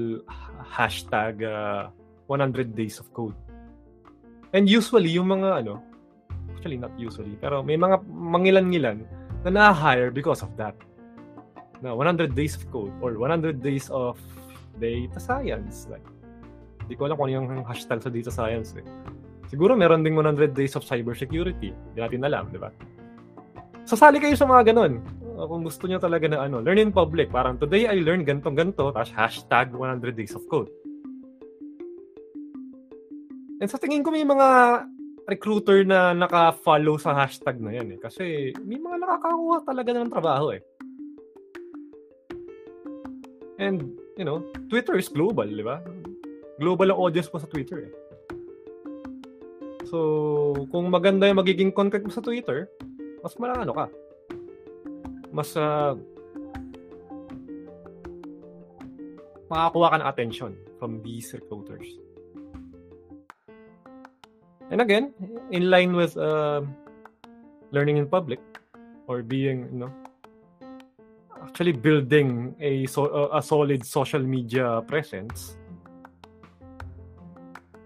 hashtag 0.63 1.43
uh, 1.43 1.91
100 2.27 2.75
days 2.75 2.99
of 2.99 3.11
code. 3.13 3.35
And 4.55 4.67
usually 4.67 5.11
yung 5.11 5.27
mga 5.27 5.63
ano, 5.63 5.83
actually 6.55 6.79
not 6.79 6.95
usually, 6.95 7.35
pero 7.39 7.63
may 7.63 7.75
mga 7.75 8.03
mangilan-ngilan 8.07 9.03
na 9.43 9.49
na-hire 9.51 10.11
because 10.11 10.43
of 10.43 10.51
that. 10.55 10.75
Na 11.83 11.95
100 11.95 12.35
days 12.37 12.55
of 12.55 12.63
code 12.71 12.93
or 13.01 13.17
100 13.17 13.59
days 13.59 13.89
of 13.89 14.15
data 14.79 15.19
science 15.19 15.89
like 15.91 16.05
Hindi 16.91 16.99
ko 16.99 17.07
alam 17.07 17.15
kung 17.15 17.31
ano 17.31 17.35
yung 17.39 17.63
hashtag 17.63 18.03
sa 18.03 18.11
data 18.11 18.27
science 18.27 18.75
eh. 18.75 18.83
Siguro 19.47 19.79
meron 19.79 20.03
ding 20.03 20.11
100 20.11 20.51
days 20.51 20.75
of 20.75 20.83
cybersecurity. 20.83 21.71
Hindi 21.71 21.99
natin 22.03 22.27
alam, 22.27 22.51
di 22.51 22.59
ba? 22.59 22.67
Sasali 23.87 24.19
kayo 24.19 24.35
sa 24.35 24.43
mga 24.43 24.75
ganun. 24.75 24.99
Kung 25.41 25.65
gusto 25.65 25.89
niyo 25.89 25.97
talaga 25.97 26.29
na 26.29 26.45
ano, 26.45 26.61
learn 26.61 26.77
in 26.77 26.93
public. 26.93 27.33
Parang 27.33 27.57
today 27.57 27.89
I 27.89 27.97
learned 28.01 28.29
ganito 28.29 28.53
ganito, 28.53 28.93
tapos 28.93 29.13
hashtag 29.13 29.73
100 29.73 30.13
days 30.13 30.37
of 30.37 30.45
code. 30.45 30.69
And 33.61 33.69
sa 33.69 33.77
tingin 33.77 34.01
ko 34.01 34.09
may 34.09 34.25
mga 34.25 34.47
recruiter 35.29 35.85
na 35.85 36.17
naka-follow 36.17 36.97
sa 36.97 37.13
hashtag 37.13 37.61
na 37.61 37.77
yan 37.77 37.93
eh. 37.93 37.99
Kasi 38.01 38.53
may 38.65 38.81
mga 38.81 38.97
nakakakuha 39.05 39.57
talaga 39.65 39.89
ng 39.93 40.09
trabaho 40.09 40.53
eh. 40.53 40.61
And, 43.61 43.93
you 44.17 44.25
know, 44.25 44.41
Twitter 44.73 44.97
is 44.97 45.13
global, 45.13 45.45
di 45.45 45.61
ba? 45.61 45.77
Global 46.57 46.89
ang 46.89 46.99
audience 46.99 47.29
mo 47.29 47.37
sa 47.37 47.45
Twitter 47.45 47.85
eh. 47.85 47.93
So, 49.85 50.57
kung 50.73 50.89
maganda 50.89 51.29
yung 51.29 51.37
magiging 51.37 51.69
content 51.69 52.01
mo 52.01 52.09
sa 52.09 52.25
Twitter, 52.25 52.65
mas 53.21 53.37
malano 53.37 53.69
ka. 53.77 53.85
Mas 55.31 55.55
uh, 55.55 55.95
makakuha 59.51 59.87
ka 59.91 59.97
ng 59.99 60.07
attention 60.07 60.51
from 60.79 60.99
these 61.03 61.31
recruiters. 61.35 61.87
And 64.71 64.79
again, 64.79 65.11
in 65.51 65.67
line 65.67 65.91
with 65.95 66.15
uh, 66.15 66.63
learning 67.75 67.99
in 67.99 68.07
public 68.07 68.39
or 69.07 69.19
being, 69.23 69.67
you 69.71 69.79
know, 69.83 69.91
actually 71.43 71.75
building 71.75 72.55
a 72.59 72.87
so, 72.87 73.11
uh, 73.11 73.35
a 73.35 73.41
solid 73.43 73.83
social 73.83 74.23
media 74.23 74.79
presence. 74.87 75.59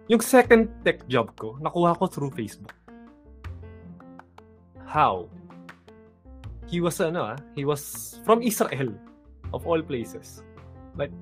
Yung 0.06 0.22
second 0.22 0.70
tech 0.86 1.02
job 1.10 1.34
ko, 1.34 1.58
nakuha 1.58 1.98
ko 1.98 2.06
through 2.06 2.30
Facebook. 2.38 2.78
How? 4.86 5.26
He 6.66 6.82
was 6.82 6.98
ano 6.98 7.36
ah, 7.36 7.38
he 7.54 7.64
was 7.64 8.18
from 8.26 8.42
Israel 8.42 8.90
of 9.54 9.64
all 9.70 9.82
places. 9.82 10.42
Like 10.98 11.14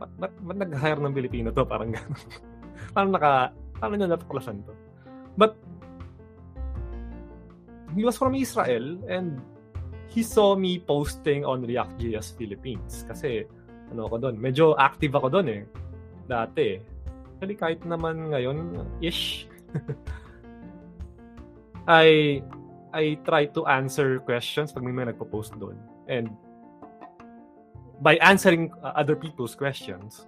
ba't, 0.00 0.12
ba't, 0.20 0.32
ba't 0.44 0.58
nag-hire 0.60 1.00
ng 1.00 1.12
Pilipino 1.12 1.48
to? 1.52 1.64
Parang 1.64 1.92
gano'n. 1.92 2.16
parang 2.96 3.10
naka, 3.12 3.52
paano 3.80 3.92
niya 3.96 4.08
natuklasan 4.12 4.64
to? 4.64 4.72
But 5.36 5.56
he 7.96 8.04
was 8.04 8.16
from 8.16 8.36
Israel 8.36 9.00
and 9.08 9.40
he 10.08 10.24
saw 10.24 10.56
me 10.56 10.80
posting 10.80 11.44
on 11.44 11.64
React.js 11.64 12.36
Philippines 12.36 13.04
kasi 13.08 13.44
ano 13.92 14.08
ako 14.08 14.28
doon, 14.28 14.36
medyo 14.40 14.76
active 14.76 15.12
ako 15.16 15.28
doon 15.28 15.48
eh. 15.48 15.62
Dati. 16.26 16.80
Actually, 17.36 17.56
kahit 17.56 17.80
naman 17.84 18.32
ngayon, 18.32 18.82
ish. 19.04 19.46
I 21.86 22.40
I 22.96 23.20
try 23.28 23.44
to 23.52 23.68
answer 23.68 24.24
questions 24.24 24.72
pag 24.72 24.80
may 24.80 24.88
mga 24.88 25.12
nagpo-post 25.12 25.52
doon. 25.60 25.76
And 26.08 26.32
by 28.00 28.16
answering 28.24 28.72
uh, 28.80 28.96
other 28.96 29.12
people's 29.12 29.52
questions, 29.52 30.24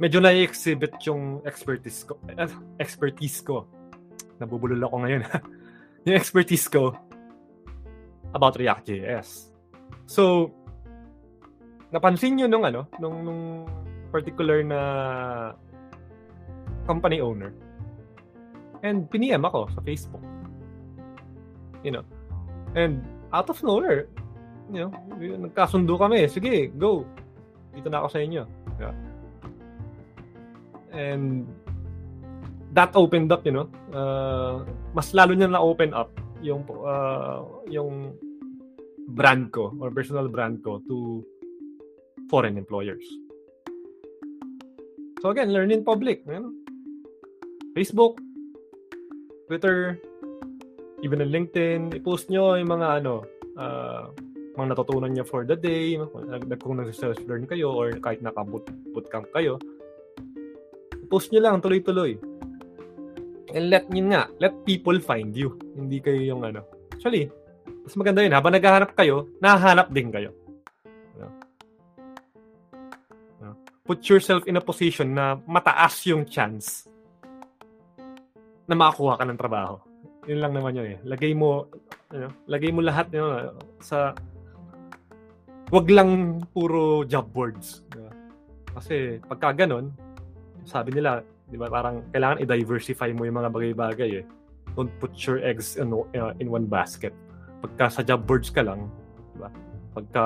medyo 0.00 0.24
na-exhibit 0.24 0.96
yung 1.04 1.44
expertise 1.44 2.08
ko. 2.08 2.16
Uh, 2.24 2.48
expertise 2.80 3.44
ko. 3.44 3.68
Nabubulol 4.40 4.80
ako 4.80 4.96
ngayon. 5.04 5.22
yung 6.08 6.16
expertise 6.16 6.64
ko 6.72 6.96
about 8.32 8.56
React.js. 8.56 9.52
So, 10.08 10.48
napansin 11.92 12.40
nyo 12.40 12.48
nung 12.48 12.64
ano, 12.64 12.88
nung, 12.96 13.28
nung 13.28 13.42
particular 14.08 14.64
na 14.64 14.80
company 16.88 17.20
owner. 17.20 17.52
And 18.80 19.04
piniem 19.12 19.44
ako 19.44 19.68
sa 19.76 19.84
Facebook. 19.84 20.37
You 21.82 21.98
know. 21.98 22.04
And 22.76 23.00
out 23.32 23.48
of 23.48 23.62
nowhere, 23.62 24.08
you 24.72 24.86
know, 24.86 24.92
nagkasundo 25.18 25.98
kami. 25.98 26.28
Sige, 26.28 26.72
go. 26.76 27.04
Dito 27.72 27.88
na 27.88 28.04
ako 28.04 28.08
sa 28.12 28.20
inyo. 28.20 28.42
Yeah 28.78 28.94
and 30.92 31.46
that 32.72 32.90
opened 32.94 33.32
up, 33.32 33.44
you 33.44 33.52
know, 33.52 33.68
uh, 33.92 34.64
mas 34.94 35.12
lalo 35.12 35.32
niya 35.32 35.50
na-open 35.50 35.92
up 35.92 36.12
yung 36.42 36.66
uh, 36.68 37.42
yung 37.66 38.14
brand 39.14 39.50
ko 39.50 39.72
or 39.80 39.90
personal 39.90 40.28
brand 40.28 40.60
ko 40.62 40.82
to 40.86 41.24
foreign 42.28 42.58
employers. 42.58 43.04
So 45.22 45.30
again, 45.30 45.50
learn 45.50 45.72
in 45.74 45.82
public. 45.82 46.22
You 46.28 46.38
know? 46.38 46.52
Facebook, 47.74 48.22
Twitter, 49.48 49.98
even 51.02 51.22
on 51.22 51.30
LinkedIn, 51.30 51.94
i-post 51.94 52.30
nyo 52.30 52.58
yung 52.58 52.70
mga 52.70 53.02
ano, 53.02 53.22
uh, 53.54 54.10
mga 54.58 54.74
natutunan 54.74 55.10
niya 55.14 55.22
for 55.22 55.46
the 55.46 55.54
day, 55.54 55.94
kung 56.58 56.82
nag-self-learn 56.82 57.46
kayo 57.46 57.70
or 57.70 57.94
kahit 58.02 58.18
naka-bootcamp 58.18 59.30
kayo, 59.30 59.62
post 61.06 61.30
nyo 61.30 61.40
lang 61.40 61.62
tuloy-tuloy. 61.62 62.18
And 63.54 63.72
let 63.72 63.88
yun 63.88 64.12
nga, 64.12 64.28
let 64.42 64.52
people 64.68 64.98
find 65.00 65.32
you. 65.32 65.56
Hindi 65.72 66.02
kayo 66.04 66.20
yung 66.20 66.44
ano. 66.44 66.66
Actually, 66.92 67.32
mas 67.64 67.96
maganda 67.96 68.20
yun. 68.20 68.36
Habang 68.36 68.52
naghahanap 68.52 68.92
kayo, 68.92 69.30
nahahanap 69.40 69.88
din 69.88 70.12
kayo. 70.12 70.36
You 71.16 71.24
know? 73.40 73.56
Put 73.88 74.04
yourself 74.04 74.44
in 74.44 74.60
a 74.60 74.64
position 74.64 75.16
na 75.16 75.40
mataas 75.48 76.04
yung 76.04 76.28
chance 76.28 76.84
na 78.68 78.76
makakuha 78.76 79.16
ka 79.16 79.24
ng 79.24 79.40
trabaho. 79.40 79.80
Yun 80.28 80.44
lang 80.44 80.52
naman 80.52 80.76
yun 80.76 80.86
eh. 80.92 80.98
Lagay 81.08 81.32
mo, 81.32 81.72
know, 82.12 82.28
lagay 82.44 82.68
mo 82.68 82.84
lahat 82.84 83.08
you 83.16 83.24
know, 83.24 83.56
sa 83.80 84.12
wag 85.72 85.88
lang 85.88 86.44
puro 86.52 87.08
job 87.08 87.32
boards. 87.32 87.80
Diba? 87.88 88.12
Kasi 88.76 89.24
pagka 89.24 89.64
ganun, 89.64 89.96
sabi 90.68 90.92
nila, 90.92 91.24
di 91.48 91.56
ba, 91.56 91.72
parang 91.72 92.04
kailangan 92.12 92.44
i-diversify 92.44 93.08
mo 93.16 93.24
yung 93.24 93.40
mga 93.40 93.50
bagay-bagay 93.52 94.10
eh. 94.20 94.24
Don't 94.76 94.92
put 95.00 95.16
your 95.24 95.40
eggs 95.40 95.80
in, 95.80 95.90
uh, 95.96 96.36
in 96.36 96.52
one 96.52 96.68
basket. 96.68 97.16
Pagka 97.64 97.88
sa 97.88 98.00
job 98.04 98.28
boards 98.28 98.52
ka 98.52 98.60
lang, 98.60 98.84
di 99.32 99.38
ba? 99.40 99.48
Pagka, 99.96 100.24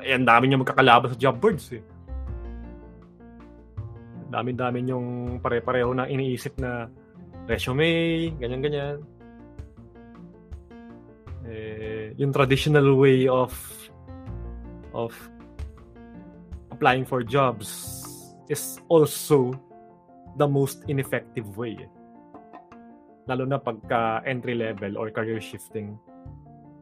eh, 0.00 0.16
ang 0.16 0.24
dami 0.24 0.48
nyo 0.48 0.64
magkakalaban 0.64 1.12
sa 1.12 1.20
job 1.20 1.36
boards 1.36 1.76
eh. 1.76 1.84
Dami-dami 4.32 4.80
yung 4.88 5.38
pare-pareho 5.44 5.92
na 5.92 6.08
iniisip 6.08 6.56
na 6.56 6.88
resume, 7.48 8.30
ganyan-ganyan. 8.36 9.00
Eh, 11.48 12.12
yung 12.20 12.28
traditional 12.28 12.92
way 13.00 13.24
of 13.24 13.56
of 14.92 15.16
applying 16.68 17.08
for 17.08 17.24
jobs 17.24 17.96
is 18.52 18.76
also 18.92 19.56
the 20.36 20.44
most 20.44 20.84
ineffective 20.92 21.48
way. 21.56 21.74
Lalo 23.24 23.48
na 23.48 23.56
pagka 23.56 24.20
entry 24.28 24.52
level 24.52 25.00
or 25.00 25.08
career 25.08 25.40
shifting 25.40 25.96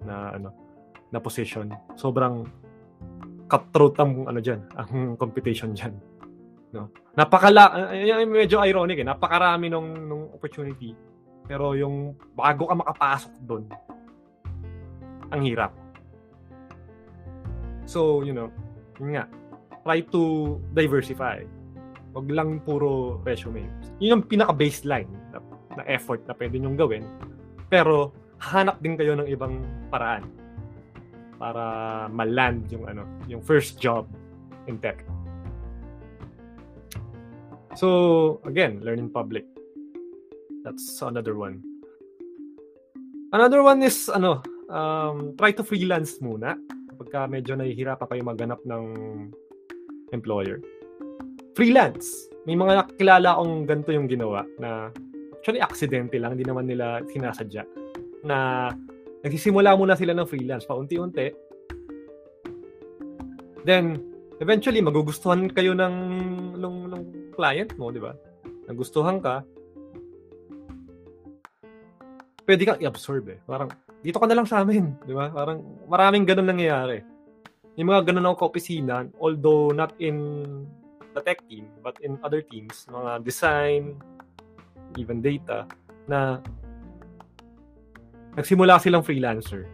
na 0.02 0.35
ano 0.35 0.50
na 1.14 1.22
position. 1.22 1.70
Sobrang 1.94 2.42
cutthroat 3.46 3.94
ang 4.02 4.26
ano 4.26 4.42
diyan, 4.42 4.61
ang 4.74 5.14
competition 5.14 5.79
diyan. 5.79 5.94
No? 6.74 6.90
Napakala 7.14 7.92
medyo 8.26 8.59
ironic 8.62 9.02
eh. 9.02 9.07
Napakarami 9.07 9.70
nung 9.70 9.88
nung 10.07 10.24
opportunity. 10.35 10.92
Pero 11.46 11.79
yung 11.79 12.18
bago 12.35 12.66
ka 12.66 12.74
makapasok 12.74 13.33
doon, 13.46 13.64
ang 15.31 15.42
hirap. 15.46 15.72
So, 17.87 18.26
you 18.26 18.35
know, 18.35 18.50
yun 18.98 19.14
nga, 19.14 19.24
try 19.87 20.02
to 20.11 20.59
diversify. 20.74 21.46
Huwag 22.11 22.26
lang 22.35 22.59
puro 22.66 23.22
resume. 23.22 23.62
Yun 24.02 24.18
yung 24.18 24.24
pinaka-baseline 24.26 25.07
na, 25.31 25.38
na 25.79 25.83
effort 25.87 26.18
na 26.26 26.35
pwede 26.35 26.59
nyong 26.59 26.74
gawin. 26.74 27.05
Pero, 27.70 28.11
hanap 28.42 28.83
din 28.83 28.98
kayo 28.98 29.14
ng 29.14 29.29
ibang 29.31 29.62
paraan 29.88 30.26
para 31.37 31.62
maland 32.11 32.64
yung 32.72 32.88
ano, 32.88 33.05
yung 33.29 33.44
first 33.44 33.79
job 33.79 34.09
in 34.66 34.81
tech. 34.81 35.05
So, 37.76 38.40
again, 38.48 38.80
learn 38.80 38.98
in 38.98 39.12
public. 39.12 39.44
That's 40.64 40.98
another 41.04 41.36
one. 41.36 41.62
Another 43.30 43.62
one 43.62 43.84
is 43.84 44.08
ano, 44.08 44.40
um, 44.72 45.36
try 45.36 45.52
to 45.52 45.62
freelance 45.62 46.18
muna 46.24 46.56
kapag 46.90 47.28
medyo 47.28 47.52
nahihirapan 47.54 48.08
kayo 48.08 48.22
maghanap 48.24 48.60
ng 48.64 48.84
employer 50.16 50.64
freelance. 51.56 52.28
May 52.44 52.54
mga 52.54 52.84
nakilala 52.84 53.32
akong 53.32 53.64
ganito 53.64 53.90
yung 53.90 54.06
ginawa 54.06 54.44
na 54.60 54.92
actually 55.40 55.64
aksidente 55.64 56.20
lang, 56.20 56.36
hindi 56.36 56.44
naman 56.44 56.68
nila 56.68 57.00
sinasadya. 57.08 57.64
Na 58.22 58.68
nagsisimula 59.24 59.72
muna 59.74 59.96
sila 59.96 60.12
ng 60.12 60.28
freelance 60.28 60.68
paunti-unti. 60.68 61.32
Then, 63.64 63.98
eventually 64.38 64.84
magugustuhan 64.84 65.48
kayo 65.50 65.72
ng 65.72 65.94
nung, 66.60 66.92
nung 66.92 67.04
client 67.37 67.77
mo, 67.77 67.92
di 67.92 68.01
ba? 68.01 68.16
Nagustuhan 68.66 69.20
ka. 69.20 69.44
Pwede 72.49 72.62
kang 72.64 72.81
i-absorb 72.81 73.29
eh. 73.31 73.38
Parang, 73.44 73.68
dito 74.01 74.16
ka 74.16 74.27
na 74.27 74.37
lang 74.38 74.49
sa 74.49 74.64
amin, 74.64 74.96
di 75.05 75.12
ba? 75.12 75.29
Parang, 75.29 75.61
maraming 75.87 76.25
ganun 76.25 76.49
nangyayari. 76.49 77.05
Yung 77.77 77.92
mga 77.92 78.09
ganun 78.09 78.33
ako 78.33 78.49
kaopisina, 78.49 79.05
although 79.20 79.68
not 79.68 79.92
in 80.01 80.16
the 81.12 81.20
tech 81.20 81.44
team, 81.44 81.68
but 81.85 82.01
in 82.01 82.16
other 82.25 82.40
teams, 82.40 82.88
mga 82.88 83.20
design, 83.20 84.01
even 84.96 85.20
data, 85.20 85.68
na 86.09 86.40
nagsimula 88.33 88.81
silang 88.81 89.05
freelancer. 89.05 89.68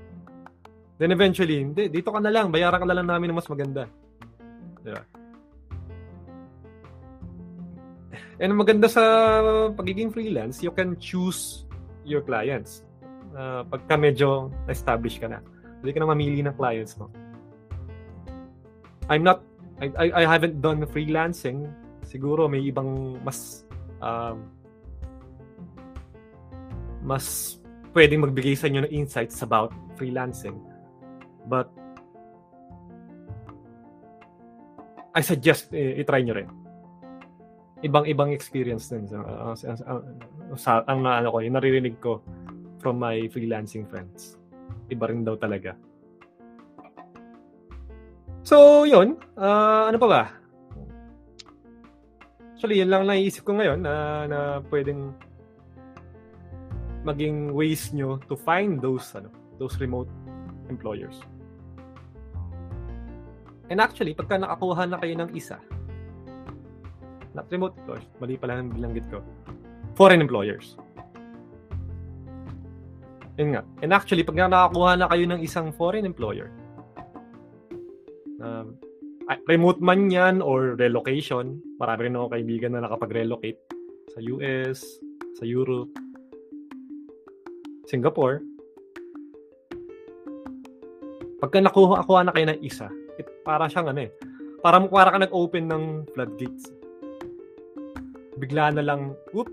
Then 0.98 1.14
eventually, 1.14 1.62
hindi, 1.62 1.90
dito 1.90 2.10
ka 2.10 2.18
na 2.18 2.30
lang, 2.30 2.50
bayaran 2.50 2.82
ka 2.82 2.86
na 2.86 2.96
lang 2.98 3.06
namin 3.10 3.34
ng 3.34 3.38
mas 3.38 3.50
maganda. 3.50 3.86
Diba? 4.82 5.21
And 8.40 8.56
maganda 8.56 8.88
sa 8.88 9.02
pagiging 9.76 10.12
freelance, 10.12 10.64
you 10.64 10.72
can 10.72 10.96
choose 10.96 11.68
your 12.04 12.24
clients. 12.24 12.84
Uh, 13.32 13.64
pagka 13.68 13.96
medyo 13.96 14.52
established 14.68 15.20
ka 15.20 15.28
na. 15.28 15.40
Pwede 15.80 15.96
ka 15.96 16.00
na 16.00 16.08
mamili 16.08 16.40
ng 16.40 16.54
clients 16.56 16.96
mo. 16.96 17.08
I'm 19.10 19.26
not, 19.26 19.44
I, 19.82 19.90
I, 19.98 20.06
I 20.20 20.24
haven't 20.24 20.62
done 20.62 20.84
freelancing. 20.88 21.68
Siguro 22.06 22.48
may 22.48 22.64
ibang 22.64 23.18
mas, 23.24 23.66
um, 24.00 24.46
mas 27.02 27.58
pwedeng 27.92 28.24
magbigay 28.24 28.56
sa 28.56 28.68
inyo 28.68 28.86
ng 28.88 28.92
insights 28.92 29.42
about 29.44 29.74
freelancing. 29.98 30.56
But 31.48 31.68
I 35.12 35.20
suggest 35.20 35.72
uh, 35.76 36.00
i-try 36.00 36.24
nyo 36.24 36.36
rin. 36.36 36.61
Ibang-ibang 37.82 38.30
experience 38.30 38.90
din 38.90 39.10
sa, 39.10 39.18
uh, 39.22 39.54
sa, 39.58 39.74
uh, 39.86 40.02
sa 40.54 40.70
ang 40.86 41.02
ano 41.02 41.34
ko, 41.34 41.42
yung 41.42 41.58
naririnig 41.58 41.98
ko 41.98 42.22
from 42.78 42.98
my 43.02 43.26
freelancing 43.30 43.86
friends. 43.90 44.38
Iba 44.90 45.10
rin 45.10 45.26
daw 45.26 45.34
talaga. 45.34 45.74
So, 48.42 48.86
yun. 48.86 49.18
Uh, 49.38 49.90
ano 49.90 49.98
pa 49.98 50.08
ba? 50.10 50.22
Actually, 52.54 52.78
yun 52.78 52.90
lang 52.90 53.06
naiisip 53.06 53.42
ko 53.42 53.58
ngayon 53.58 53.82
na, 53.82 54.26
na 54.30 54.38
pwedeng 54.70 55.14
maging 57.02 57.50
ways 57.50 57.90
nyo 57.90 58.22
to 58.30 58.38
find 58.38 58.78
those 58.78 59.10
ano 59.18 59.26
those 59.58 59.74
remote 59.82 60.06
employers. 60.70 61.18
And 63.70 63.82
actually, 63.82 64.14
pagka 64.14 64.38
nakakuha 64.38 64.86
na 64.86 64.98
kayo 65.02 65.14
ng 65.18 65.34
isa, 65.34 65.58
not 67.32 67.48
remote 67.48 67.76
employers, 67.80 68.06
mali 68.20 68.36
pala 68.36 68.60
ang 68.60 68.72
bilanggit 68.72 69.04
ko, 69.08 69.24
foreign 69.96 70.20
employers. 70.20 70.76
Yun 73.40 73.56
nga. 73.56 73.62
And 73.80 73.90
actually, 73.96 74.24
pag 74.24 74.36
nakakuha 74.36 75.00
na 75.00 75.08
kayo 75.08 75.24
ng 75.24 75.40
isang 75.40 75.72
foreign 75.72 76.04
employer, 76.04 76.52
uh, 78.44 78.68
remote 79.48 79.80
man 79.80 80.12
yan 80.12 80.44
or 80.44 80.76
relocation, 80.76 81.60
marami 81.80 82.10
rin 82.10 82.16
ako 82.18 82.26
kaibigan 82.36 82.70
na 82.76 82.84
nakapag-relocate 82.84 83.60
sa 84.12 84.20
US, 84.36 84.84
sa 85.40 85.44
Europe, 85.48 85.92
Singapore. 87.88 88.44
Pagka 91.40 91.58
nakuha, 91.58 92.04
nakuha 92.04 92.20
na 92.28 92.32
kayo 92.36 92.46
ng 92.52 92.60
isa, 92.62 92.86
It, 93.16 93.28
para 93.44 93.66
siyang 93.66 93.90
ano 93.90 94.08
eh. 94.08 94.10
Para, 94.62 94.78
para 94.86 95.10
ka 95.10 95.18
nag-open 95.24 95.66
ng 95.66 95.84
floodgates. 96.14 96.81
Bigla 98.42 98.74
na 98.74 98.82
lang, 98.82 99.14
whoop, 99.30 99.46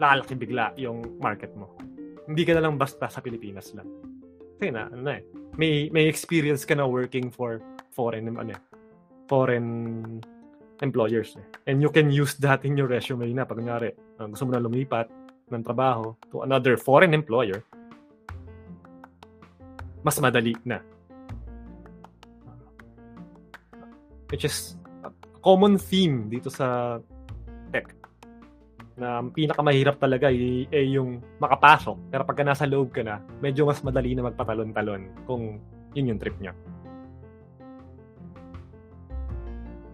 lalaki 0.00 0.32
bigla 0.32 0.72
yung 0.80 1.20
market 1.20 1.52
mo. 1.52 1.76
Hindi 2.24 2.48
ka 2.48 2.56
na 2.56 2.64
lang 2.64 2.80
basta 2.80 3.12
sa 3.12 3.20
Pilipinas 3.20 3.76
lang. 3.76 3.84
Kasi 4.56 4.72
na, 4.72 4.88
ano 4.88 5.04
eh, 5.12 5.20
may, 5.60 5.92
may 5.92 6.08
experience 6.08 6.64
ka 6.64 6.72
na 6.72 6.88
working 6.88 7.28
for 7.28 7.60
foreign, 7.92 8.32
ano 8.32 8.56
eh, 8.56 8.60
foreign 9.28 9.68
employers. 10.80 11.36
Eh. 11.36 11.46
And 11.68 11.84
you 11.84 11.92
can 11.92 12.08
use 12.08 12.40
that 12.40 12.64
in 12.64 12.80
your 12.80 12.88
resume 12.88 13.28
na. 13.36 13.44
Pag 13.44 13.60
nangyari, 13.60 13.92
uh, 14.16 14.26
gusto 14.32 14.48
mo 14.48 14.56
na 14.56 14.64
lumipat 14.64 15.12
ng 15.52 15.60
trabaho 15.60 16.16
to 16.32 16.40
another 16.40 16.80
foreign 16.80 17.12
employer, 17.12 17.60
mas 20.00 20.16
madali 20.16 20.56
na. 20.64 20.80
Which 24.30 24.46
is 24.46 24.78
a 25.02 25.10
common 25.42 25.76
theme 25.76 26.30
dito 26.30 26.48
sa 26.48 26.98
tech. 27.74 27.90
Na 28.94 29.24
pinakamahirap 29.24 29.98
talaga 29.98 30.30
ay, 30.30 30.70
ay 30.70 30.94
yung 30.94 31.18
makapasok. 31.42 31.98
Pero 32.10 32.22
pagka 32.22 32.46
nasa 32.46 32.64
loob 32.66 32.94
ka 32.94 33.02
na, 33.02 33.18
medyo 33.42 33.66
mas 33.66 33.82
madali 33.82 34.14
na 34.14 34.30
magpatalon-talon 34.30 35.26
kung 35.26 35.58
yun 35.94 36.14
yung 36.14 36.20
trip 36.20 36.36
niya. 36.38 36.54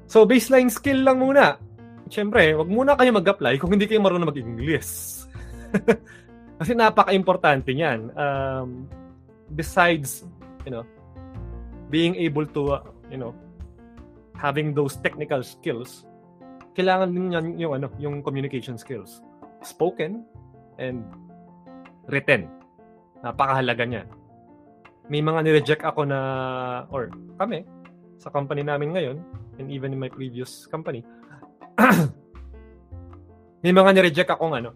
So, 0.07 0.23
baseline 0.23 0.71
skill 0.71 1.03
lang 1.03 1.19
muna. 1.19 1.59
Siyempre, 2.07 2.55
wag 2.55 2.71
muna 2.71 2.95
kayo 2.95 3.11
mag-apply 3.11 3.59
kung 3.59 3.75
hindi 3.75 3.91
kayo 3.91 3.99
marunong 3.99 4.31
mag-English. 4.31 5.27
Kasi 6.63 6.73
napaka-importante 6.73 7.75
niyan. 7.75 8.15
Um, 8.15 8.87
besides, 9.53 10.23
you 10.63 10.73
know, 10.73 10.87
being 11.91 12.15
able 12.17 12.47
to, 12.55 12.79
uh, 12.79 12.83
you 13.11 13.19
know, 13.19 13.35
having 14.37 14.77
those 14.77 14.97
technical 15.01 15.41
skills, 15.41 16.05
kailangan 16.77 17.13
din 17.13 17.33
yan 17.33 17.47
yung 17.57 17.73
ano, 17.81 17.89
yung 17.97 18.21
communication 18.21 18.77
skills. 18.77 19.25
Spoken 19.65 20.25
and 20.77 21.03
written. 22.13 22.49
Napakahalaga 23.25 23.85
niya. 23.89 24.03
May 25.09 25.25
mga 25.25 25.41
ni-reject 25.47 25.83
ako 25.87 26.05
na 26.05 26.21
or 26.93 27.09
kami 27.41 27.65
sa 28.21 28.29
company 28.29 28.61
namin 28.67 28.93
ngayon 28.93 29.19
and 29.57 29.73
even 29.73 29.97
in 29.97 30.01
my 30.01 30.11
previous 30.13 30.69
company. 30.69 31.01
may 33.65 33.73
mga 33.73 33.91
ni-reject 33.97 34.31
akong 34.31 34.53
ano 34.53 34.71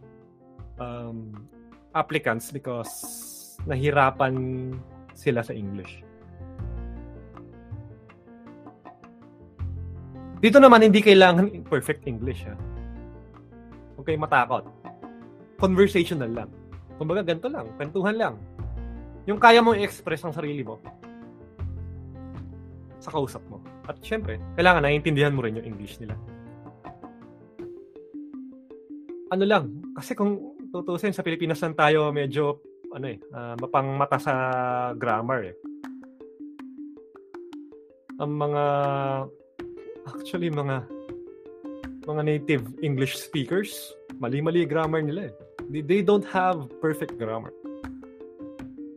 um, 0.81 1.37
applicants 1.93 2.49
because 2.51 2.93
nahirapan 3.69 4.73
sila 5.13 5.45
sa 5.45 5.53
English. 5.53 6.01
Dito 10.41 10.57
naman, 10.57 10.81
hindi 10.81 11.05
kailangan 11.05 11.69
perfect 11.69 12.09
English. 12.09 12.49
Ha? 12.49 12.57
Huwag 13.97 14.05
kayong 14.09 14.25
matakot. 14.25 14.65
Conversational 15.61 16.33
lang. 16.33 16.51
Kumbaga, 16.97 17.21
ganito 17.21 17.53
lang. 17.53 17.69
Kwentuhan 17.77 18.17
lang. 18.17 18.35
Yung 19.29 19.37
kaya 19.37 19.61
mong 19.61 19.77
i-express 19.85 20.25
ang 20.25 20.33
sarili 20.33 20.65
mo 20.65 20.81
sa 23.01 23.13
kausap 23.13 23.45
mo. 23.49 23.61
At 23.89 24.01
syempre, 24.05 24.41
kailangan 24.57 24.85
naiintindihan 24.85 25.33
mo 25.33 25.45
rin 25.45 25.57
yung 25.61 25.69
English 25.77 26.01
nila. 26.01 26.17
Ano 29.33 29.45
lang, 29.45 29.65
kasi 29.97 30.13
kung 30.13 30.57
tutusin 30.73 31.17
sa 31.17 31.25
Pilipinas 31.25 31.63
lang 31.65 31.75
tayo 31.75 32.13
medyo 32.13 32.61
ano 32.91 33.07
eh, 33.07 33.19
uh, 33.31 33.55
mapang 33.57 33.95
mata 33.95 34.19
sa 34.19 34.35
grammar 34.99 35.55
eh. 35.55 35.57
Ang 38.21 38.33
mga 38.37 38.65
actually 40.11 40.51
mga 40.51 40.85
mga 42.07 42.23
native 42.27 42.65
English 42.83 43.19
speakers, 43.19 43.95
mali-mali 44.19 44.67
grammar 44.67 45.05
nila 45.05 45.31
eh. 45.31 45.35
They, 45.71 45.83
they 45.87 46.01
don't 46.03 46.27
have 46.27 46.67
perfect 46.83 47.15
grammar. 47.15 47.55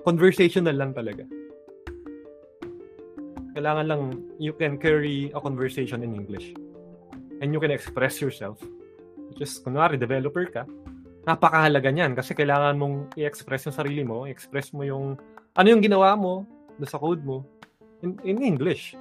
Conversational 0.01 0.74
lang 0.74 0.97
talaga. 0.97 1.24
Kailangan 3.53 3.86
lang 3.86 4.01
you 4.41 4.51
can 4.57 4.82
carry 4.82 5.30
a 5.32 5.39
conversation 5.39 6.01
in 6.01 6.18
English. 6.18 6.57
And 7.39 7.53
you 7.53 7.61
can 7.61 7.70
express 7.70 8.18
yourself. 8.18 8.57
Is, 9.38 9.61
kunwari, 9.61 9.99
developer 10.01 10.45
ka, 10.49 10.66
napakahalaga 11.24 11.88
niyan 11.93 12.18
kasi 12.18 12.36
kailangan 12.36 12.76
mong 12.76 12.95
i-express 13.16 13.70
yung 13.70 13.76
sarili 13.76 14.03
mo, 14.03 14.28
i-express 14.28 14.76
mo 14.76 14.84
yung 14.84 15.16
ano 15.53 15.68
yung 15.70 15.80
ginawa 15.80 16.18
mo 16.18 16.43
do 16.76 16.86
sa 16.89 16.97
code 16.99 17.22
mo 17.22 17.45
in, 18.01 18.18
in 18.28 18.41
English. 18.43 18.97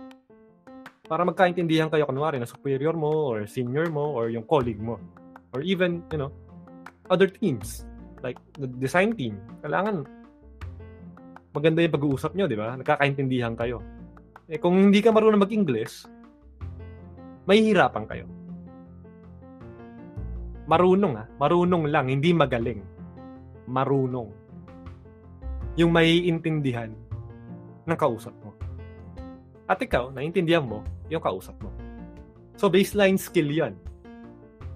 Para 1.02 1.26
magkaintindihan 1.26 1.90
kayo 1.90 2.06
kunwari 2.06 2.38
na 2.38 2.46
superior 2.46 2.94
mo 2.94 3.34
or 3.34 3.42
senior 3.50 3.90
mo 3.90 4.14
or 4.14 4.30
yung 4.30 4.46
colleague 4.46 4.78
mo 4.78 5.02
or 5.50 5.58
even, 5.66 5.98
you 6.14 6.18
know, 6.18 6.30
other 7.10 7.26
teams 7.26 7.82
like 8.22 8.38
the 8.54 8.70
design 8.78 9.10
team. 9.18 9.34
Kailangan 9.66 10.06
maganda 11.50 11.82
yung 11.82 11.94
pag-uusap 11.98 12.38
nyo, 12.38 12.46
di 12.46 12.54
ba? 12.54 12.78
Nagkakaintindihan 12.78 13.58
kayo. 13.58 13.82
Eh 14.46 14.62
kung 14.62 14.78
hindi 14.78 15.02
ka 15.02 15.10
marunong 15.10 15.42
mag-English, 15.42 16.06
mahihirapan 17.50 18.04
kayo. 18.06 18.26
Marunong 20.70 21.18
ah. 21.18 21.26
Marunong 21.42 21.90
lang, 21.90 22.14
hindi 22.14 22.30
magaling. 22.30 22.78
Marunong. 23.66 24.30
Yung 25.74 25.90
may 25.90 26.30
intindihan 26.30 26.94
ng 27.90 27.98
kausap 27.98 28.30
mo. 28.46 28.54
At 29.72 29.80
ikaw, 29.80 30.12
naiintindihan 30.12 30.60
mo 30.60 30.84
yung 31.08 31.24
kausap 31.24 31.56
mo. 31.64 31.72
So, 32.60 32.68
baseline 32.68 33.16
skill 33.16 33.48
yan. 33.48 33.72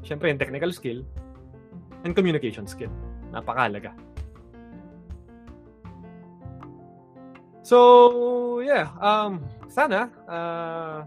Siyempre, 0.00 0.32
yung 0.32 0.40
technical 0.40 0.72
skill 0.72 1.04
and 2.08 2.16
communication 2.16 2.64
skill. 2.64 2.88
Napakalaga. 3.28 3.92
So, 7.60 8.64
yeah. 8.64 8.88
Um, 8.96 9.44
sana, 9.68 10.08
uh, 10.24 11.04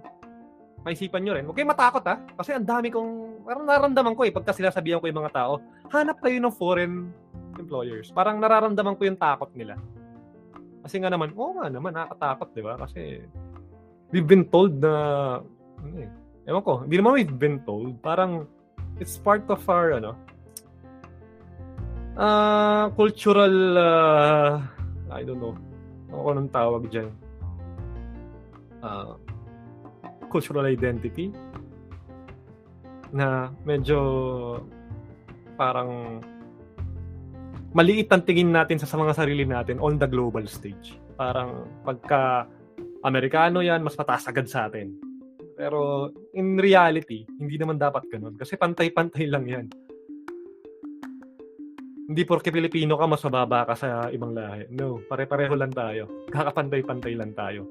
maisipan 0.85 1.25
nyo 1.25 1.33
rin. 1.33 1.49
Huwag 1.49 1.57
kayong 1.57 1.73
matakot 1.73 2.05
ha. 2.05 2.21
Kasi 2.37 2.53
ang 2.53 2.69
dami 2.69 2.93
kong, 2.93 3.41
parang 3.41 3.65
nararamdaman 3.65 4.13
ko 4.13 4.21
eh, 4.29 4.31
pagka 4.35 4.53
sinasabihan 4.53 5.01
ko 5.01 5.09
yung 5.09 5.25
mga 5.25 5.33
tao, 5.33 5.63
hanap 5.89 6.21
kayo 6.21 6.37
ng 6.37 6.53
foreign 6.53 7.09
employers. 7.57 8.13
Parang 8.13 8.37
nararamdaman 8.37 8.93
ko 8.99 9.09
yung 9.09 9.17
takot 9.17 9.49
nila. 9.57 9.81
Kasi 10.85 11.01
nga 11.01 11.09
naman, 11.09 11.33
oo 11.33 11.57
nga 11.57 11.73
naman, 11.73 11.97
nakakatakot, 11.97 12.49
di 12.53 12.61
ba? 12.61 12.77
Kasi 12.77 13.25
we've 14.11 14.27
been 14.27 14.45
told 14.49 14.77
na, 14.81 14.93
ano 15.79 15.95
eh, 16.01 16.09
ewan 16.49 16.61
ko, 16.65 16.73
hindi 16.85 16.95
naman 16.97 17.11
we've 17.17 17.37
been 17.37 17.61
told, 17.63 17.97
parang 18.01 18.49
it's 18.97 19.17
part 19.17 19.45
of 19.49 19.61
our, 19.69 19.97
ano, 19.97 20.17
uh, 22.17 22.89
cultural, 22.93 23.55
uh, 23.77 24.51
I 25.13 25.21
don't 25.21 25.39
know, 25.39 25.55
ano 26.09 26.19
ko 26.25 26.29
nang 26.33 26.49
tawag 26.49 26.83
dyan. 26.89 27.09
Uh, 28.79 29.19
cultural 30.29 30.69
identity 30.69 31.33
na 33.09 33.49
medyo 33.65 33.97
parang 35.57 36.21
maliit 37.73 38.07
ang 38.13 38.23
tingin 38.23 38.53
natin 38.53 38.77
sa 38.77 38.89
mga 38.95 39.13
sarili 39.17 39.43
natin 39.43 39.81
on 39.81 39.97
the 39.97 40.05
global 40.05 40.45
stage. 40.45 40.97
Parang 41.17 41.65
pagka 41.83 42.45
Amerikano 43.03 43.63
yan, 43.63 43.83
mas 43.83 43.95
mataas 43.95 44.27
agad 44.27 44.47
sa 44.47 44.67
atin. 44.67 44.95
Pero 45.55 46.11
in 46.35 46.55
reality, 46.59 47.27
hindi 47.39 47.59
naman 47.59 47.79
dapat 47.79 48.07
ganun. 48.07 48.35
Kasi 48.35 48.55
pantay-pantay 48.55 49.27
lang 49.27 49.45
yan. 49.47 49.65
Hindi 52.09 52.21
porke 52.25 52.49
Pilipino 52.49 52.97
ka, 52.97 53.05
mas 53.05 53.21
mababa 53.27 53.69
ka 53.69 53.75
sa 53.77 54.09
ibang 54.09 54.33
lahi. 54.33 54.65
No, 54.73 55.03
pare-pareho 55.05 55.53
lang 55.53 55.69
tayo. 55.69 56.25
Kakapantay-pantay 56.31 57.13
lang 57.15 57.35
tayo 57.35 57.69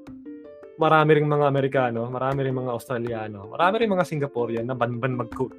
marami 0.78 1.18
ring 1.18 1.26
mga 1.26 1.50
Amerikano, 1.50 2.06
marami 2.06 2.46
ring 2.46 2.54
mga 2.54 2.70
Australiano, 2.70 3.50
marami 3.50 3.82
ring 3.82 3.90
mga 3.90 4.06
Singaporean 4.06 4.62
na 4.62 4.78
banban 4.78 5.18
mag-code. 5.18 5.58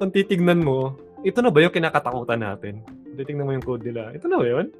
kung 0.00 0.12
titignan 0.12 0.64
mo, 0.64 0.96
ito 1.20 1.44
na 1.44 1.52
ba 1.52 1.60
yung 1.60 1.72
kinakatakutan 1.76 2.40
natin? 2.40 2.80
Titignan 3.18 3.50
mo 3.50 3.50
yung 3.50 3.66
code 3.66 3.82
nila. 3.82 4.14
Ito 4.14 4.30
na 4.30 4.38
ba 4.38 4.46
yun? 4.46 4.70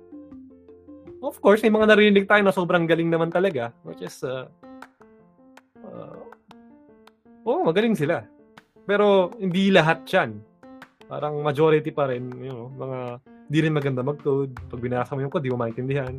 Of 1.19 1.43
course, 1.43 1.67
may 1.67 1.75
mga 1.75 1.91
narinig 1.91 2.31
tayo 2.31 2.47
na 2.47 2.55
sobrang 2.55 2.87
galing 2.87 3.11
naman 3.11 3.35
talaga. 3.35 3.75
Which 3.83 4.07
is, 4.07 4.23
uh, 4.23 4.47
uh, 5.83 6.23
oh, 7.43 7.67
magaling 7.67 7.99
sila. 7.99 8.23
Pero 8.87 9.35
hindi 9.43 9.75
lahat 9.75 10.07
yan. 10.07 10.39
Parang 11.11 11.43
majority 11.43 11.91
pa 11.91 12.07
rin, 12.07 12.31
you 12.39 12.55
know, 12.55 12.71
mga 12.79 13.19
di 13.51 13.59
rin 13.59 13.75
maganda 13.75 14.07
mag-code. 14.07 14.55
Pag 14.71 14.79
binasa 14.79 15.19
mo 15.19 15.27
yung 15.27 15.33
code, 15.35 15.43
di 15.43 15.51
mo 15.51 15.59
maintindihan. 15.59 16.15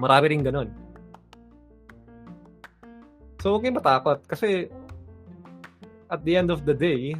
Marami 0.00 0.24
rin 0.32 0.40
ganun. 0.40 0.72
So, 3.44 3.52
huwag 3.52 3.68
kayong 3.68 3.76
matakot. 3.76 4.18
Kasi, 4.24 4.72
at 6.08 6.24
the 6.24 6.40
end 6.40 6.48
of 6.48 6.64
the 6.64 6.72
day, 6.72 7.12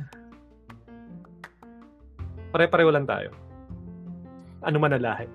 pare-pareho 2.57 2.89
lang 2.89 3.05
tayo. 3.05 3.37
Ano 4.63 4.77
man 4.79 4.93
lahi. 4.93 5.29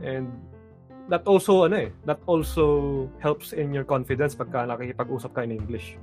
And, 0.00 0.32
that 1.10 1.26
also, 1.26 1.66
ano 1.66 1.76
eh, 1.76 1.90
that 2.06 2.22
also 2.24 3.10
helps 3.18 3.52
in 3.52 3.74
your 3.74 3.84
confidence 3.84 4.32
pagka 4.32 4.62
nakikipag-usap 4.64 5.34
ka 5.34 5.42
in 5.42 5.52
English 5.52 5.98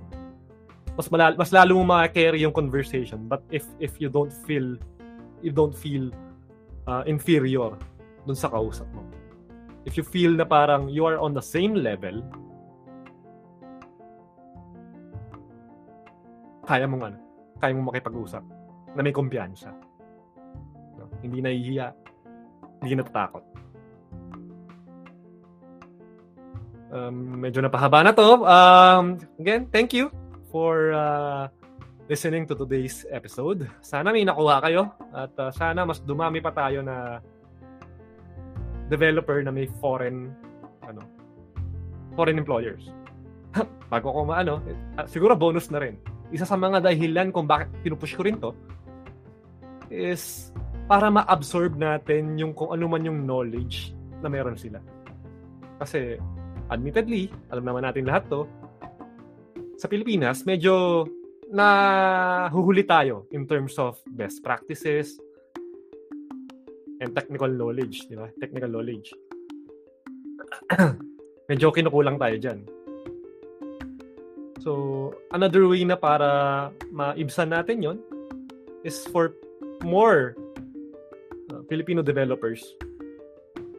mas 0.98 1.14
malal 1.14 1.38
mas 1.38 1.54
lalo 1.54 1.78
mo 1.78 1.86
ma-carry 1.86 2.42
yung 2.42 2.52
conversation 2.52 3.30
but 3.30 3.46
if 3.54 3.70
if 3.78 4.02
you 4.02 4.10
don't 4.10 4.34
feel 4.34 4.74
you 5.46 5.54
don't 5.54 5.78
feel 5.78 6.10
uh, 6.90 7.06
inferior 7.06 7.78
dun 8.26 8.34
sa 8.34 8.50
kausap 8.50 8.90
mo 8.98 9.06
if 9.86 9.94
you 9.94 10.02
feel 10.02 10.34
na 10.34 10.42
parang 10.42 10.90
you 10.90 11.06
are 11.06 11.22
on 11.22 11.38
the 11.38 11.42
same 11.42 11.78
level 11.78 12.26
kaya 16.66 16.90
mong 16.90 17.14
ano 17.14 17.18
kaya 17.62 17.78
mong 17.78 17.94
makipag-usap 17.94 18.44
na 18.98 19.06
may 19.06 19.14
kumpiyansa? 19.14 19.70
Hindi 21.22 21.40
nahihiya 21.42 21.88
hindi 22.84 22.94
natatakot 22.98 23.44
um, 26.94 27.16
medyo 27.42 27.62
napahaba 27.62 28.06
na 28.06 28.12
to 28.14 28.44
um, 28.46 29.18
again 29.40 29.66
thank 29.70 29.94
you 29.94 30.10
for 30.52 30.96
uh, 30.96 31.52
listening 32.08 32.48
to 32.48 32.56
today's 32.56 33.04
episode. 33.12 33.68
Sana 33.84 34.16
may 34.16 34.24
nakuha 34.24 34.64
kayo 34.64 34.96
at 35.12 35.32
uh, 35.36 35.52
sana 35.52 35.84
mas 35.84 36.00
dumami 36.00 36.40
pa 36.40 36.56
tayo 36.56 36.80
na 36.80 37.20
developer 38.88 39.44
na 39.44 39.52
may 39.52 39.68
foreign 39.84 40.32
ano 40.88 41.04
foreign 42.16 42.40
employers. 42.40 42.88
Bago 43.92 44.08
ko 44.12 44.24
maano, 44.24 44.64
uh, 44.96 45.06
siguro 45.08 45.36
bonus 45.36 45.68
na 45.68 45.84
rin. 45.84 46.00
Isa 46.32 46.48
sa 46.48 46.56
mga 46.56 46.84
dahilan 46.84 47.32
kung 47.36 47.48
bakit 47.48 47.72
pinupush 47.84 48.16
ko 48.16 48.24
rin 48.24 48.40
to 48.40 48.56
is 49.88 50.52
para 50.88 51.12
ma-absorb 51.12 51.76
natin 51.76 52.40
yung 52.40 52.56
kung 52.56 52.72
ano 52.72 52.88
man 52.88 53.04
yung 53.04 53.28
knowledge 53.28 53.92
na 54.24 54.32
meron 54.32 54.56
sila. 54.56 54.80
Kasi 55.78 56.16
admittedly, 56.72 57.28
alam 57.52 57.68
naman 57.68 57.84
natin 57.84 58.08
lahat 58.08 58.26
to, 58.32 58.48
sa 59.78 59.86
Pilipinas, 59.86 60.42
medyo 60.48 61.06
nahuhuli 61.52 62.88
tayo 62.88 63.30
in 63.36 63.46
terms 63.46 63.78
of 63.78 64.00
best 64.16 64.42
practices 64.42 65.20
and 67.04 67.14
technical 67.14 67.52
knowledge, 67.52 68.10
di 68.10 68.18
ba? 68.18 68.32
Technical 68.42 68.74
knowledge. 68.74 69.14
medyo 71.52 71.72
kinukulang 71.72 72.20
tayo 72.20 72.36
dyan. 72.40 72.60
So, 74.60 74.72
another 75.32 75.64
way 75.70 75.88
na 75.88 75.96
para 75.96 76.70
maibsan 76.92 77.56
natin 77.56 77.80
yon 77.80 77.98
is 78.84 79.08
for 79.14 79.32
more 79.86 80.36
Filipino 81.68 82.02
developers 82.02 82.64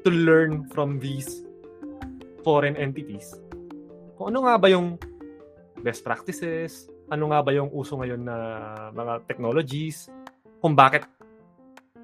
to 0.04 0.10
learn 0.12 0.68
from 0.70 1.00
these 1.00 1.44
foreign 2.44 2.76
entities. 2.76 3.34
Kung 4.16 4.32
ano 4.32 4.46
nga 4.46 4.54
ba 4.60 4.68
yung 4.70 5.00
best 5.80 6.04
practices, 6.04 6.88
ano 7.08 7.32
nga 7.32 7.40
ba 7.40 7.50
yung 7.56 7.72
uso 7.72 7.96
ngayon 7.96 8.22
na 8.22 8.36
mga 8.92 9.24
technologies, 9.26 10.12
kung 10.60 10.76
bakit 10.76 11.08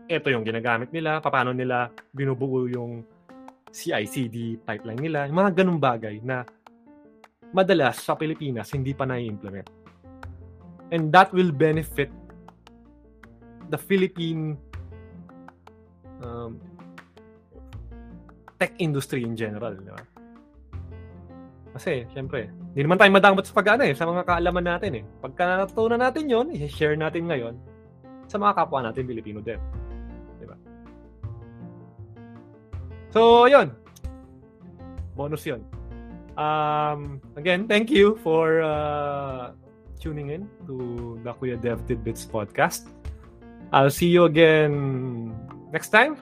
ito 0.08 0.28
yung 0.28 0.44
ginagamit 0.44 0.92
nila, 0.92 1.20
paano 1.20 1.52
nila 1.56 1.88
binubuo 2.12 2.68
yung 2.68 3.04
CI/CD 3.74 4.60
pipeline 4.62 5.00
nila, 5.00 5.26
yung 5.26 5.38
mga 5.40 5.64
ganung 5.64 5.80
bagay 5.80 6.20
na 6.22 6.44
madalas 7.54 8.02
sa 8.02 8.14
Pilipinas 8.14 8.70
hindi 8.74 8.92
pa 8.94 9.06
na-implement. 9.06 9.66
And 10.92 11.10
that 11.10 11.32
will 11.34 11.50
benefit 11.50 12.12
the 13.72 13.80
Philippine 13.80 14.60
tech 18.58 18.72
industry 18.80 19.22
in 19.22 19.36
general. 19.36 19.76
Di 19.76 19.92
ba? 19.92 20.02
Kasi, 21.74 22.06
syempre, 22.14 22.46
hindi 22.70 22.86
naman 22.86 22.98
tayo 23.02 23.10
madamot 23.10 23.42
sa 23.42 23.54
pag 23.58 23.82
eh, 23.82 23.94
sa 23.98 24.06
mga 24.06 24.22
kaalaman 24.22 24.62
natin 24.62 25.02
eh. 25.02 25.04
Pagka 25.18 25.66
natutunan 25.66 25.98
natin 25.98 26.30
yon 26.30 26.54
i-share 26.54 26.94
natin 26.94 27.26
ngayon 27.26 27.54
sa 28.30 28.38
mga 28.38 28.54
kapwa 28.54 28.78
natin 28.86 29.10
Filipino 29.10 29.42
dev. 29.42 29.58
Diba? 30.38 30.54
So, 33.10 33.50
yun. 33.50 33.74
Bonus 35.18 35.42
yun. 35.42 35.66
Um, 36.38 37.22
again, 37.34 37.66
thank 37.66 37.90
you 37.90 38.18
for 38.22 38.62
uh, 38.62 39.54
tuning 39.98 40.30
in 40.30 40.50
to 40.66 41.18
the 41.22 41.34
Kuya 41.34 41.58
Dev 41.58 41.82
Tidbits 41.86 42.26
podcast. 42.26 42.90
I'll 43.74 43.90
see 43.90 44.10
you 44.10 44.30
again 44.30 45.34
next 45.74 45.90
time 45.90 46.18